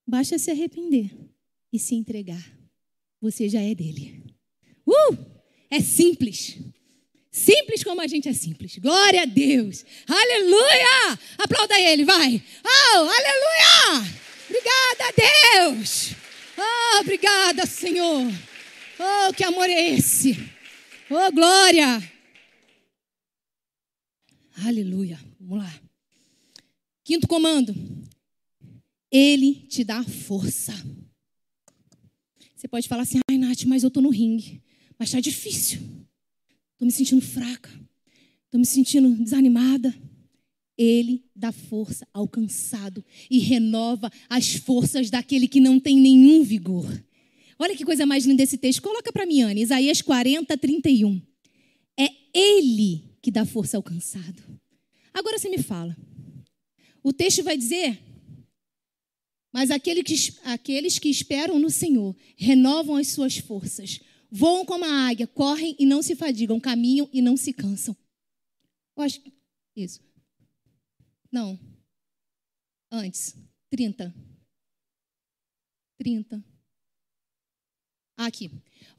[0.05, 1.17] Basta se arrepender
[1.73, 2.45] e se entregar.
[3.21, 4.25] Você já é dele.
[4.85, 5.17] Uh!
[5.71, 6.59] É simples.
[7.31, 8.77] Simples como a gente é simples.
[8.79, 9.85] Glória a Deus.
[10.05, 11.17] Aleluia!
[11.39, 12.43] Aplauda ele, vai.
[12.65, 14.15] Oh, aleluia!
[14.49, 16.11] Obrigada, Deus.
[16.57, 18.33] Oh, obrigada, Senhor.
[18.99, 20.37] Oh, que amor é esse?
[21.09, 22.18] Oh, glória.
[24.65, 25.19] Aleluia.
[25.41, 25.81] Vamos lá.
[27.05, 27.75] Quinto comando.
[29.11, 30.75] Ele te dá força.
[32.55, 34.61] Você pode falar assim, ai, Nath, mas eu estou no ringue.
[34.99, 35.81] Mas está difícil.
[36.73, 37.71] Estou me sentindo fraca.
[38.45, 39.95] Estou me sentindo desanimada.
[40.77, 46.87] Ele dá força ao cansado e renova as forças daquele que não tem nenhum vigor.
[47.59, 48.83] Olha que coisa mais linda esse texto.
[48.83, 51.21] Coloca para mim, Ana, Isaías 40, 31.
[51.99, 54.43] É Ele que dá força ao cansado.
[55.13, 55.97] Agora você me fala.
[57.03, 58.01] O texto vai dizer
[59.53, 64.01] mas aquele que, aqueles que esperam no Senhor renovam as suas forças,
[64.31, 67.97] voam como a águia, correm e não se fadigam, caminham e não se cansam.
[68.97, 69.21] Eu acho
[69.75, 70.01] isso.
[71.33, 71.59] Não.
[72.91, 73.35] Antes.
[73.71, 74.15] 30.
[75.99, 76.45] 30.
[78.19, 78.51] Aqui.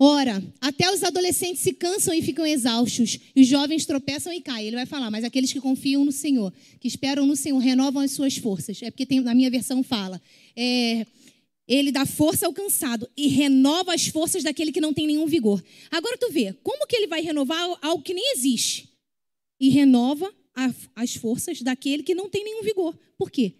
[0.01, 4.67] Ora, até os adolescentes se cansam e ficam exaustos, e os jovens tropeçam e caem.
[4.67, 8.11] Ele vai falar, mas aqueles que confiam no Senhor, que esperam no Senhor, renovam as
[8.11, 8.81] suas forças.
[8.81, 10.21] É porque tem, na minha versão fala,
[10.55, 11.05] é,
[11.67, 15.61] ele dá força ao cansado e renova as forças daquele que não tem nenhum vigor.
[15.91, 18.89] Agora tu vê, como que ele vai renovar algo que nem existe?
[19.59, 22.97] E renova a, as forças daquele que não tem nenhum vigor.
[23.17, 23.53] Por quê?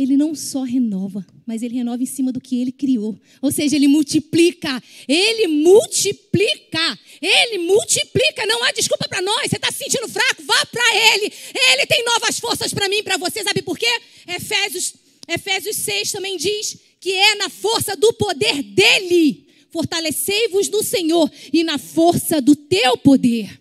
[0.00, 3.20] Ele não só renova, mas ele renova em cima do que ele criou.
[3.42, 4.82] Ou seja, ele multiplica.
[5.06, 6.98] Ele multiplica.
[7.20, 8.46] Ele multiplica.
[8.46, 9.50] Não há desculpa para nós.
[9.50, 10.42] Você está se sentindo fraco?
[10.42, 11.30] Vá para ele.
[11.72, 13.44] Ele tem novas forças para mim para você.
[13.44, 14.00] Sabe por quê?
[14.26, 14.94] Efésios,
[15.28, 19.48] Efésios 6 também diz que é na força do poder dele.
[19.70, 23.60] Fortalecei-vos no Senhor e na força do teu poder.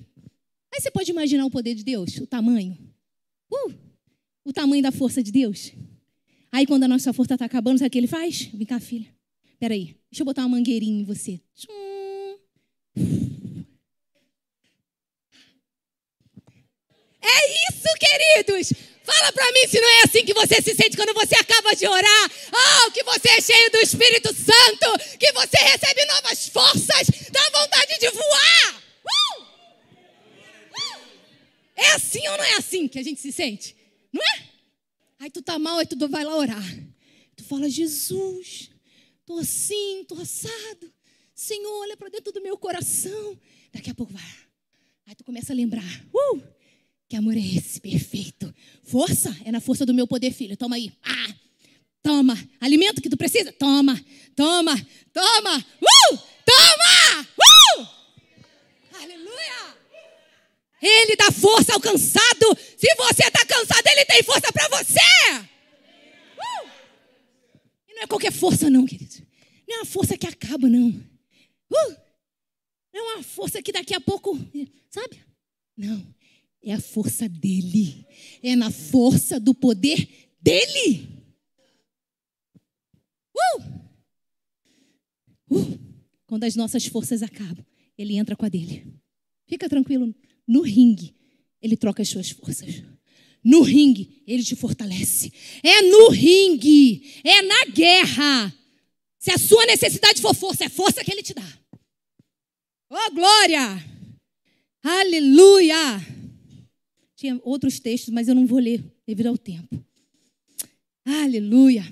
[0.73, 2.77] Aí você pode imaginar o poder de Deus, o tamanho.
[3.51, 3.73] Uh,
[4.45, 5.73] o tamanho da força de Deus.
[6.51, 8.49] Aí quando a nossa força está acabando, sabe o que ele faz?
[8.53, 9.07] Vem cá, filha.
[9.59, 11.39] Peraí, deixa eu botar uma mangueirinha em você.
[17.21, 18.73] É isso, queridos!
[19.03, 21.87] Fala para mim se não é assim que você se sente quando você acaba de
[21.87, 22.31] orar.
[22.51, 27.99] Oh, que você é cheio do Espírito Santo, que você recebe novas forças, dá vontade
[27.99, 28.83] de voar.
[29.03, 29.41] Uh!
[29.41, 30.99] Uh!
[31.75, 33.75] É assim ou não é assim que a gente se sente?
[34.13, 34.48] Não é?
[35.19, 36.63] Aí tu tá mal, aí tu vai lá orar.
[37.35, 38.69] Tu fala, Jesus,
[39.25, 40.93] tô assim, tô assado.
[41.35, 43.37] Senhor, olha para dentro do meu coração.
[43.71, 44.23] Daqui a pouco vai.
[45.05, 46.05] Aí tu começa a lembrar.
[46.13, 46.41] Uh,
[47.07, 47.81] que amor é esse?
[47.81, 48.53] Perfeito.
[48.83, 49.35] Força?
[49.43, 50.55] É na força do meu poder, filho.
[50.55, 50.91] Toma aí.
[51.03, 51.35] Ah,
[52.01, 52.37] toma.
[52.61, 53.51] Alimento que tu precisa?
[53.51, 53.99] Toma.
[54.35, 54.75] Toma.
[55.13, 55.57] Toma.
[55.57, 57.27] Uh, toma.
[57.37, 57.87] Uh!
[59.01, 59.78] Aleluia.
[60.81, 62.57] Ele dá força ao cansado.
[62.77, 64.99] Se você está cansado, ele tem força para você.
[66.37, 66.69] Uh!
[67.87, 69.15] E não é qualquer força, não, querido.
[69.67, 70.89] Não é uma força que acaba, não.
[70.89, 71.95] Uh!
[72.93, 74.37] Não é uma força que daqui a pouco,
[74.89, 75.19] sabe?
[75.77, 76.15] Não.
[76.63, 78.05] É a força dele.
[78.41, 81.07] É na força do poder dele.
[83.35, 83.79] Uh!
[85.51, 85.79] Uh!
[86.25, 87.65] Quando as nossas forças acabam,
[87.97, 88.85] ele entra com a dele.
[89.47, 90.13] Fica tranquilo.
[90.49, 91.15] No ringue,
[91.61, 92.81] ele troca as suas forças.
[93.43, 95.31] No ringue, ele te fortalece.
[95.61, 98.51] É no ringue, é na guerra.
[99.19, 101.59] Se a sua necessidade for força, é força que ele te dá.
[102.89, 103.61] Oh, glória!
[104.81, 105.77] Aleluia!
[107.15, 109.85] Tinha outros textos, mas eu não vou ler devido ao tempo.
[111.05, 111.85] Aleluia!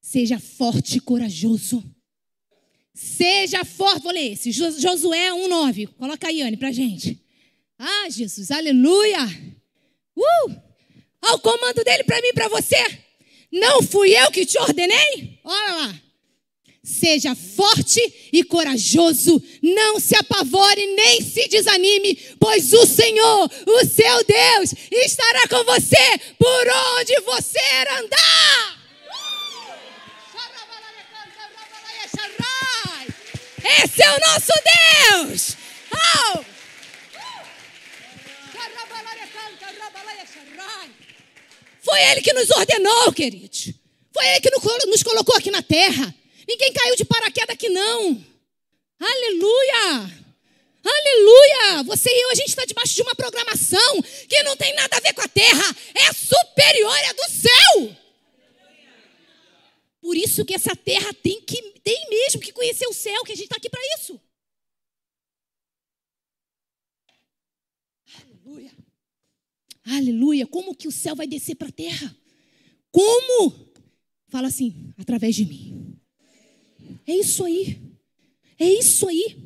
[0.00, 1.84] Seja forte e corajoso.
[2.94, 4.04] Seja forte.
[4.04, 4.52] Vou ler esse.
[4.52, 5.88] Josué 1,9.
[5.88, 7.20] Coloca aí, Anne, pra gente.
[7.78, 9.24] Ah, Jesus, aleluia!
[10.16, 10.50] Uh!
[11.22, 12.76] Olha o comando dele para mim e para você.
[13.52, 15.38] Não fui eu que te ordenei?
[15.44, 15.94] Olha lá.
[16.82, 18.00] Seja forte
[18.32, 25.46] e corajoso, não se apavore nem se desanime, pois o Senhor, o seu Deus, estará
[25.48, 26.66] com você por
[26.98, 27.60] onde você
[28.00, 28.78] andar.
[33.84, 35.56] Esse é o nosso Deus.
[35.92, 36.57] Oh!
[41.88, 43.72] Foi Ele que nos ordenou, queridos.
[44.12, 44.50] Foi Ele que
[44.88, 46.14] nos colocou aqui na terra.
[46.46, 48.22] Ninguém caiu de paraquedas aqui, não.
[49.00, 50.18] Aleluia!
[50.84, 51.82] Aleluia!
[51.84, 55.00] Você e eu, a gente está debaixo de uma programação que não tem nada a
[55.00, 57.96] ver com a terra, é superior à do céu.
[60.02, 63.34] Por isso que essa terra tem que tem mesmo que conhecer o céu, que a
[63.34, 64.20] gente está aqui para isso.
[68.14, 68.72] Aleluia.
[69.96, 70.46] Aleluia.
[70.46, 72.14] Como que o céu vai descer para a terra?
[72.90, 73.72] Como?
[74.28, 75.96] Fala assim, através de mim.
[77.06, 77.78] É isso aí.
[78.58, 79.36] É isso aí.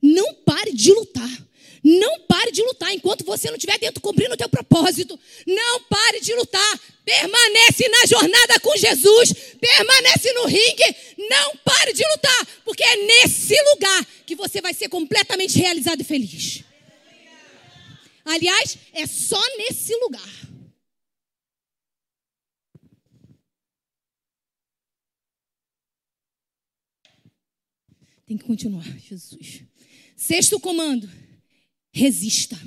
[0.00, 1.44] Não pare de lutar.
[1.82, 5.20] Não pare de lutar enquanto você não estiver dentro cumprindo o teu propósito.
[5.46, 6.80] Não pare de lutar.
[7.04, 9.34] Permanece na jornada com Jesus.
[9.60, 10.96] Permanece no ringue.
[11.28, 16.04] Não pare de lutar, porque é nesse lugar que você vai ser completamente realizado e
[16.04, 16.64] feliz.
[18.24, 20.44] Aliás, é só nesse lugar.
[28.26, 29.62] Tem que continuar, Jesus.
[30.16, 31.08] Sexto comando
[31.94, 32.58] resista.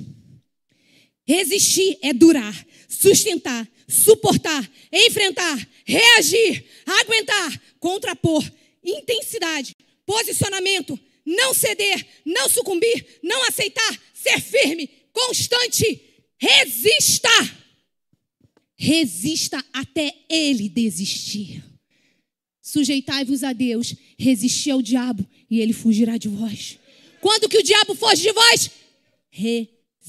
[1.26, 8.42] Resistir é durar, sustentar, suportar, enfrentar, reagir, aguentar, contrapor,
[8.82, 14.88] intensidade, posicionamento, não ceder, não sucumbir, não aceitar, ser firme,
[15.26, 16.00] constante,
[16.38, 17.28] resista.
[18.76, 21.64] Resista até ele desistir.
[22.62, 26.78] Sujeitai-vos a Deus, resisti ao diabo e ele fugirá de vós.
[27.20, 28.70] Quando que o diabo foge de vós?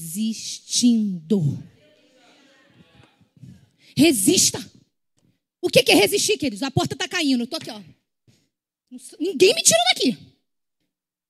[0.00, 1.62] resistindo.
[3.96, 4.58] Resista.
[5.60, 6.62] O que é resistir, queridos?
[6.62, 7.44] A porta está caindo.
[7.44, 7.82] Estou aqui, ó.
[9.18, 10.16] Ninguém me tira daqui.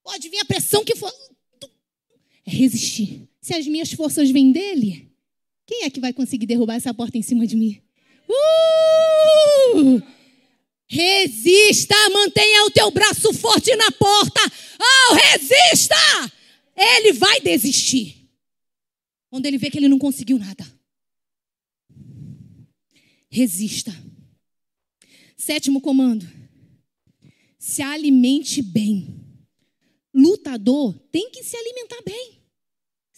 [0.02, 1.12] Pode vir a pressão que for.
[2.46, 3.28] É resistir.
[3.40, 5.10] Se as minhas forças vêm dele,
[5.66, 7.80] quem é que vai conseguir derrubar essa porta em cima de mim?
[8.28, 10.02] Uh!
[10.86, 14.40] Resista, mantenha o teu braço forte na porta.
[14.80, 15.94] Oh, resista!
[16.76, 18.28] Ele vai desistir.
[19.30, 20.66] Quando ele vê que ele não conseguiu nada.
[23.30, 23.94] Resista.
[25.36, 26.28] Sétimo comando.
[27.56, 29.24] Se alimente bem.
[30.12, 32.39] Lutador tem que se alimentar bem.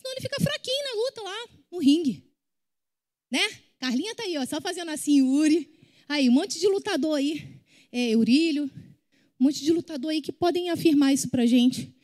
[0.02, 2.28] Senão ele fica fraquinho na luta lá, no ringue.
[3.30, 3.48] Né?
[3.78, 5.70] Carlinha tá aí, ó, só fazendo assim, Uri.
[6.08, 7.62] Aí, um monte de lutador aí.
[7.92, 8.64] É, Eurílio.
[9.38, 11.94] Um monte de lutador aí que podem afirmar isso pra gente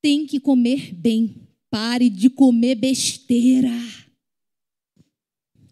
[0.00, 1.48] tem que comer bem.
[1.68, 3.70] Pare de comer besteira.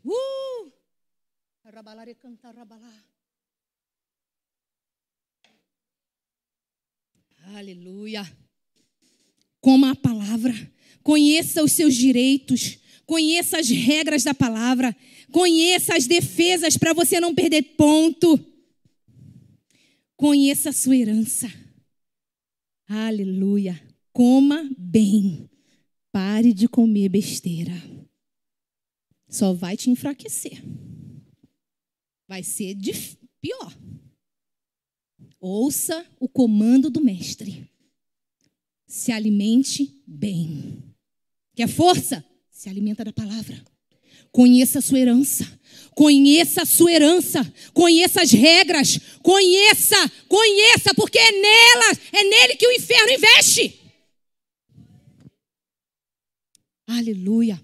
[0.03, 0.73] Uh!
[7.55, 8.23] Aleluia.
[9.61, 10.55] Coma a palavra.
[11.03, 12.79] Conheça os seus direitos.
[13.07, 14.97] Conheça as regras da palavra.
[15.31, 18.39] Conheça as defesas para você não perder ponto.
[20.17, 21.53] Conheça a sua herança.
[22.87, 23.81] Aleluia.
[24.13, 25.49] Coma bem.
[26.13, 27.73] Pare de comer besteira.
[29.29, 30.63] Só vai te enfraquecer.
[32.29, 32.77] Vai ser
[33.41, 33.79] pior.
[35.41, 37.69] Ouça o comando do mestre.
[38.87, 40.92] Se alimente bem.
[41.55, 42.25] Quer força?
[42.51, 43.63] Se alimenta da palavra.
[44.31, 45.61] Conheça a sua herança.
[45.95, 47.53] Conheça a sua herança.
[47.75, 48.99] Conheça as regras.
[49.23, 49.97] Conheça,
[50.29, 53.79] conheça, porque é nela, é nele que o inferno investe.
[56.87, 57.61] Aleluia.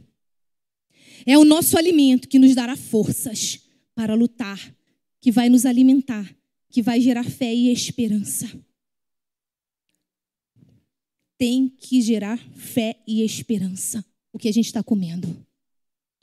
[1.26, 3.60] É o nosso alimento que nos dará forças
[3.94, 4.74] para lutar,
[5.20, 6.34] que vai nos alimentar,
[6.70, 8.48] que vai gerar fé e esperança.
[11.38, 15.34] Tem que gerar fé e esperança o que a gente está comendo.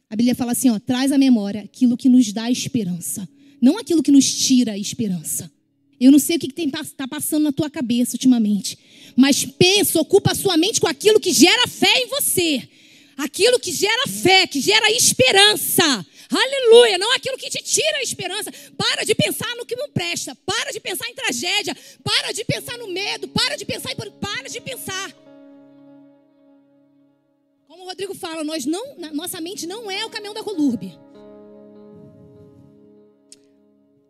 [0.10, 3.28] A Bíblia fala assim: ó, traz à memória aquilo que nos dá esperança,
[3.62, 5.52] não aquilo que nos tira a esperança.
[6.00, 8.78] Eu não sei o que está passando na tua cabeça ultimamente,
[9.16, 12.68] mas pensa, ocupa a sua mente com aquilo que gera fé em você,
[13.18, 16.06] aquilo que gera fé, que gera esperança.
[16.38, 18.52] Aleluia, não aquilo que te tira a esperança.
[18.78, 22.78] Para de pensar no que não presta, para de pensar em tragédia, para de pensar
[22.78, 25.14] no medo, para de pensar em para de pensar.
[27.68, 31.00] Como o Rodrigo fala, nós não, nossa mente não é o caminhão da colurbe.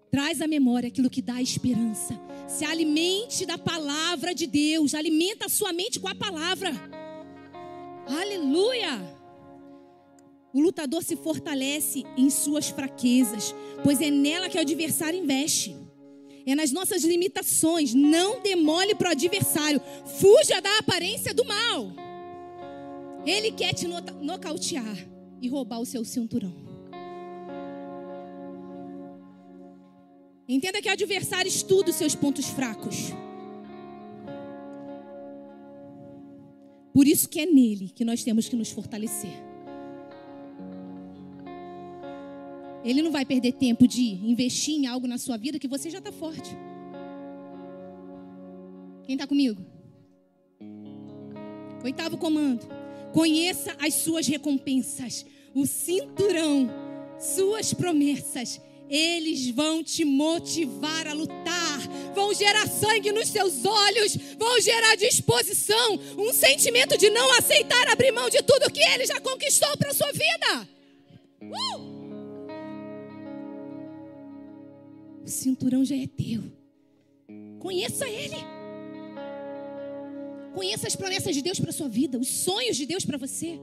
[0.09, 2.19] Traz à memória aquilo que dá esperança.
[2.47, 6.71] Se alimente da palavra de Deus, alimenta a sua mente com a palavra.
[8.07, 9.14] Aleluia!
[10.55, 13.53] O lutador se fortalece em suas fraquezas,
[13.83, 15.75] pois é nela que o adversário investe.
[16.45, 17.93] É nas nossas limitações.
[17.93, 19.81] Não demole para o adversário.
[20.17, 21.91] Fuja da aparência do mal.
[23.25, 24.97] Ele quer te nocautear
[25.41, 26.55] e roubar o seu cinturão.
[30.47, 33.11] Entenda que o adversário estuda os seus pontos fracos.
[36.93, 39.54] Por isso que é nele que nós temos que nos fortalecer.
[42.85, 45.97] Ele não vai perder tempo de investir em algo na sua vida que você já
[45.97, 46.55] está forte.
[49.03, 49.59] Quem está comigo?
[51.83, 52.67] Oitavo comando.
[53.11, 56.69] Conheça as suas recompensas, o cinturão,
[57.19, 58.61] suas promessas.
[58.87, 61.79] Eles vão te motivar a lutar,
[62.13, 68.11] vão gerar sangue nos seus olhos, vão gerar disposição, um sentimento de não aceitar abrir
[68.11, 70.69] mão de tudo que ele já conquistou para sua vida.
[71.41, 71.94] Uh!
[75.25, 76.43] O cinturão já é teu.
[77.59, 78.35] Conheça ele.
[80.53, 83.59] Conheça as promessas de Deus para sua vida, os sonhos de Deus para você.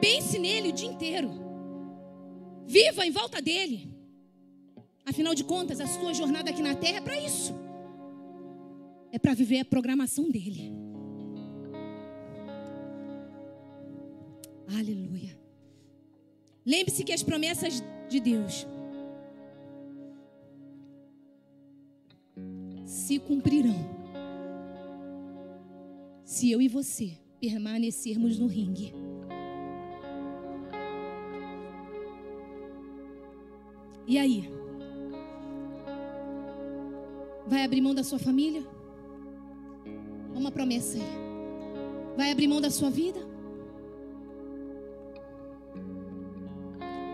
[0.00, 1.30] Pense nele o dia inteiro.
[2.66, 3.92] Viva em volta dele.
[5.04, 7.54] Afinal de contas, a sua jornada aqui na terra é para isso.
[9.12, 10.72] É para viver a programação dele.
[14.74, 15.38] Aleluia.
[16.64, 18.66] Lembre-se que as promessas de Deus
[23.04, 23.76] se cumprirão.
[26.24, 28.94] Se eu e você permanecermos no ringue.
[34.06, 34.50] E aí?
[37.46, 38.66] Vai abrir mão da sua família?
[40.34, 41.04] Uma promessa aí.
[42.16, 43.20] Vai abrir mão da sua vida?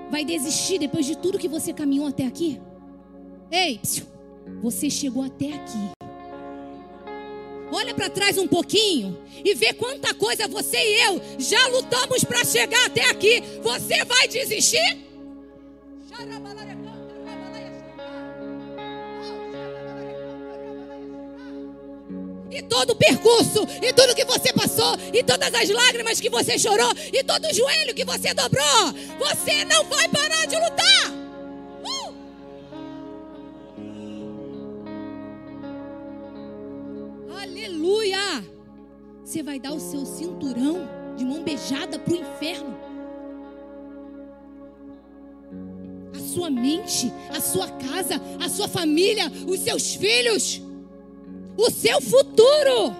[0.08, 2.60] Vai desistir depois de tudo que você caminhou até aqui?
[3.50, 4.19] Ei, psiu.
[4.62, 5.90] Você chegou até aqui.
[7.72, 12.44] Olha para trás um pouquinho e vê quanta coisa você e eu já lutamos para
[12.44, 13.42] chegar até aqui.
[13.62, 14.98] Você vai desistir?
[22.50, 26.58] E todo o percurso, e tudo que você passou, e todas as lágrimas que você
[26.58, 31.19] chorou, e todo o joelho que você dobrou, você não vai parar de lutar.
[39.30, 42.76] Você vai dar o seu cinturão de mão beijada para o inferno.
[46.12, 50.60] A sua mente, a sua casa, a sua família, os seus filhos,
[51.56, 52.92] o seu futuro.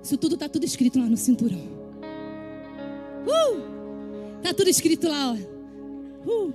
[0.00, 1.58] Isso tudo está tudo escrito lá no cinturão.
[3.26, 4.40] Uh!
[4.44, 6.30] Tá tudo escrito lá, ó.
[6.30, 6.54] Uh!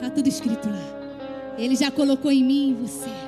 [0.00, 1.58] Tá tudo escrito lá.
[1.58, 3.27] Ele já colocou em mim e você.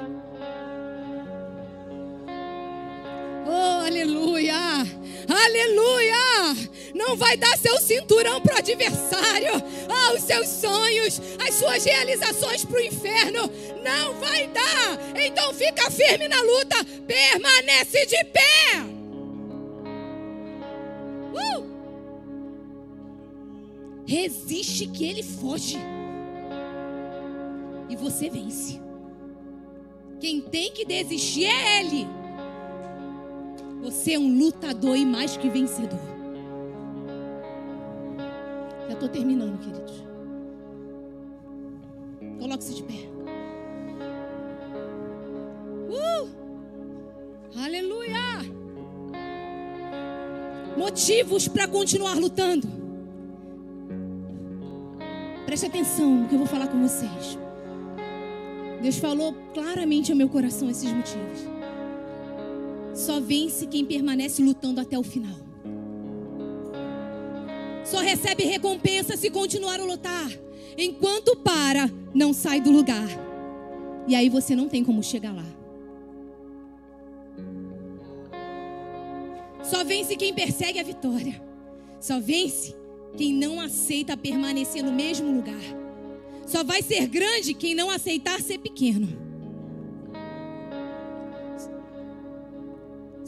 [3.90, 4.54] Aleluia!
[5.28, 6.14] Aleluia!
[6.94, 9.52] Não vai dar seu cinturão para o adversário,
[9.88, 13.50] ah, os seus sonhos, as suas realizações para o inferno.
[13.82, 14.96] Não vai dar.
[15.16, 18.40] Então fica firme na luta, permanece de pé.
[21.34, 21.66] Uh!
[24.06, 25.78] Resiste que ele foge.
[27.88, 28.80] E você vence.
[30.20, 32.19] Quem tem que desistir é ele.
[33.82, 35.98] Você é um lutador e mais que vencedor.
[38.86, 40.04] Já estou terminando, queridos.
[42.38, 43.08] Coloque-se de pé.
[45.88, 46.28] Uh!
[47.58, 48.40] Aleluia!
[50.76, 52.68] Motivos para continuar lutando.
[55.46, 57.38] Preste atenção no que eu vou falar com vocês.
[58.80, 61.59] Deus falou claramente ao meu coração esses motivos.
[63.00, 65.40] Só vence quem permanece lutando até o final.
[67.82, 70.30] Só recebe recompensa se continuar a lutar.
[70.76, 73.08] Enquanto para, não sai do lugar.
[74.06, 75.46] E aí você não tem como chegar lá.
[79.62, 81.42] Só vence quem persegue a vitória.
[81.98, 82.76] Só vence
[83.16, 85.62] quem não aceita permanecer no mesmo lugar.
[86.46, 89.29] Só vai ser grande quem não aceitar ser pequeno.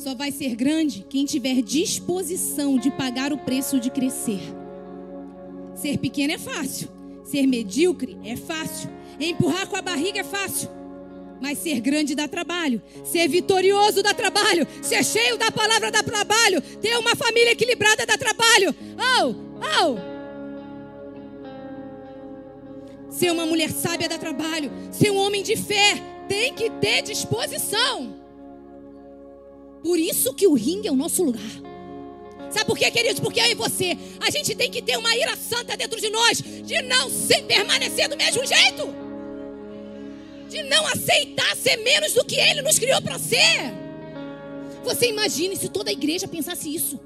[0.03, 4.40] Só vai ser grande quem tiver disposição de pagar o preço de crescer.
[5.76, 6.88] Ser pequeno é fácil,
[7.22, 8.90] ser medíocre é fácil,
[9.20, 10.68] empurrar com a barriga é fácil.
[11.40, 16.61] Mas ser grande dá trabalho, ser vitorioso dá trabalho, ser cheio da palavra dá trabalho,
[16.80, 18.74] ter uma família equilibrada dá trabalho.
[18.98, 19.36] Oh,
[19.86, 19.96] oh!
[23.09, 25.94] Ser uma mulher sábia dá trabalho, ser um homem de fé
[26.28, 28.21] tem que ter disposição.
[29.83, 31.43] Por isso que o ringue é o nosso lugar.
[32.51, 33.18] Sabe por quê, queridos?
[33.18, 36.43] Porque eu e você, a gente tem que ter uma ira santa dentro de nós,
[36.43, 38.95] de não se permanecer do mesmo jeito,
[40.49, 43.72] de não aceitar ser menos do que Ele nos criou para ser.
[44.85, 47.01] Você imagine se toda a igreja pensasse isso.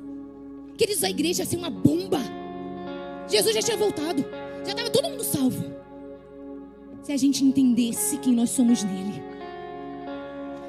[0.77, 2.20] Queridos, a igreja ia ser uma bomba.
[3.29, 4.24] Jesus já tinha voltado.
[4.64, 5.64] Já estava todo mundo salvo.
[7.03, 9.22] Se a gente entendesse quem nós somos nele.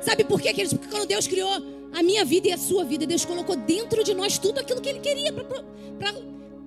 [0.02, 0.74] Sabe por quê, queridos?
[0.74, 4.14] Porque quando Deus criou a minha vida e a sua vida, Deus colocou dentro de
[4.14, 6.14] nós tudo aquilo que Ele queria para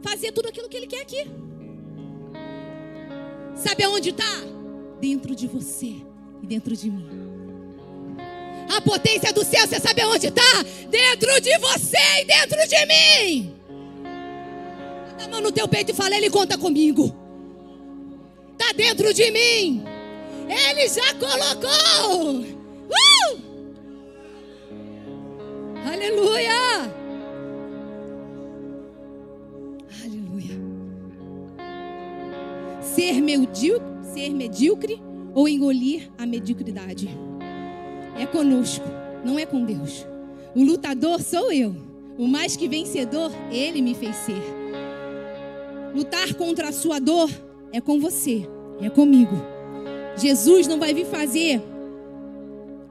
[0.02, 1.24] fazer tudo aquilo que Ele quer aqui.
[3.54, 4.42] Sabe aonde está?
[5.00, 6.02] Dentro de você
[6.42, 7.06] e dentro de mim.
[8.74, 10.64] A potência do céu, você sabe aonde está?
[10.88, 13.54] Dentro de você e dentro de mim.
[15.10, 17.14] Bota a mão no teu peito e fala, Ele conta comigo.
[18.52, 19.84] Está dentro de mim.
[20.48, 22.40] Ele já colocou.
[22.40, 23.49] Uh!
[26.01, 26.90] Aleluia!
[30.03, 30.59] Aleluia.
[32.80, 34.98] Ser medíocre, ser medíocre
[35.34, 37.07] ou engolir a mediocridade
[38.18, 38.86] é conosco,
[39.22, 40.07] não é com Deus.
[40.57, 41.76] O lutador sou eu.
[42.16, 44.42] O mais que vencedor, ele me fez ser.
[45.94, 47.30] Lutar contra a sua dor
[47.74, 48.48] é com você,
[48.80, 49.36] é comigo.
[50.16, 51.62] Jesus não vai vir fazer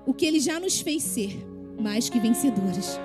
[0.06, 1.49] o que ele já nos fez ser,
[1.80, 3.00] mais que vencedores.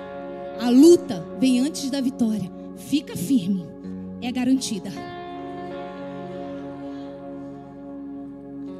[0.59, 2.51] A luta vem antes da vitória.
[2.77, 3.65] Fica firme,
[4.21, 4.91] é garantida.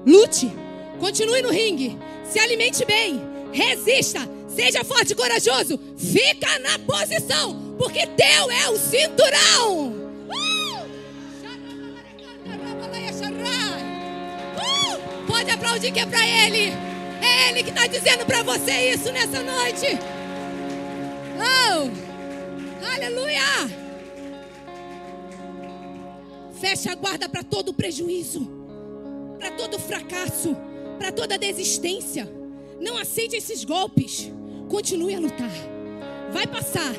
[0.05, 0.51] Lute,
[0.99, 3.19] continue no ringue, se alimente bem,
[3.51, 9.87] resista, seja forte e corajoso, fica na posição, porque teu é o cinturão.
[10.29, 10.85] Uh!
[14.57, 15.25] Uh!
[15.27, 16.84] Pode aplaudir que é para ele.
[17.36, 19.88] É ele que está dizendo para você isso nessa noite.
[21.36, 22.86] Oh!
[22.95, 23.41] Aleluia!
[26.61, 28.49] Fecha a guarda para todo prejuízo,
[29.38, 30.55] para todo fracasso,
[30.97, 32.25] para toda desistência.
[32.79, 34.31] Não aceite esses golpes.
[34.69, 35.51] Continue a lutar.
[36.31, 36.93] Vai passar.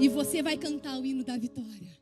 [0.00, 1.97] E você vai cantar o hino da vitória.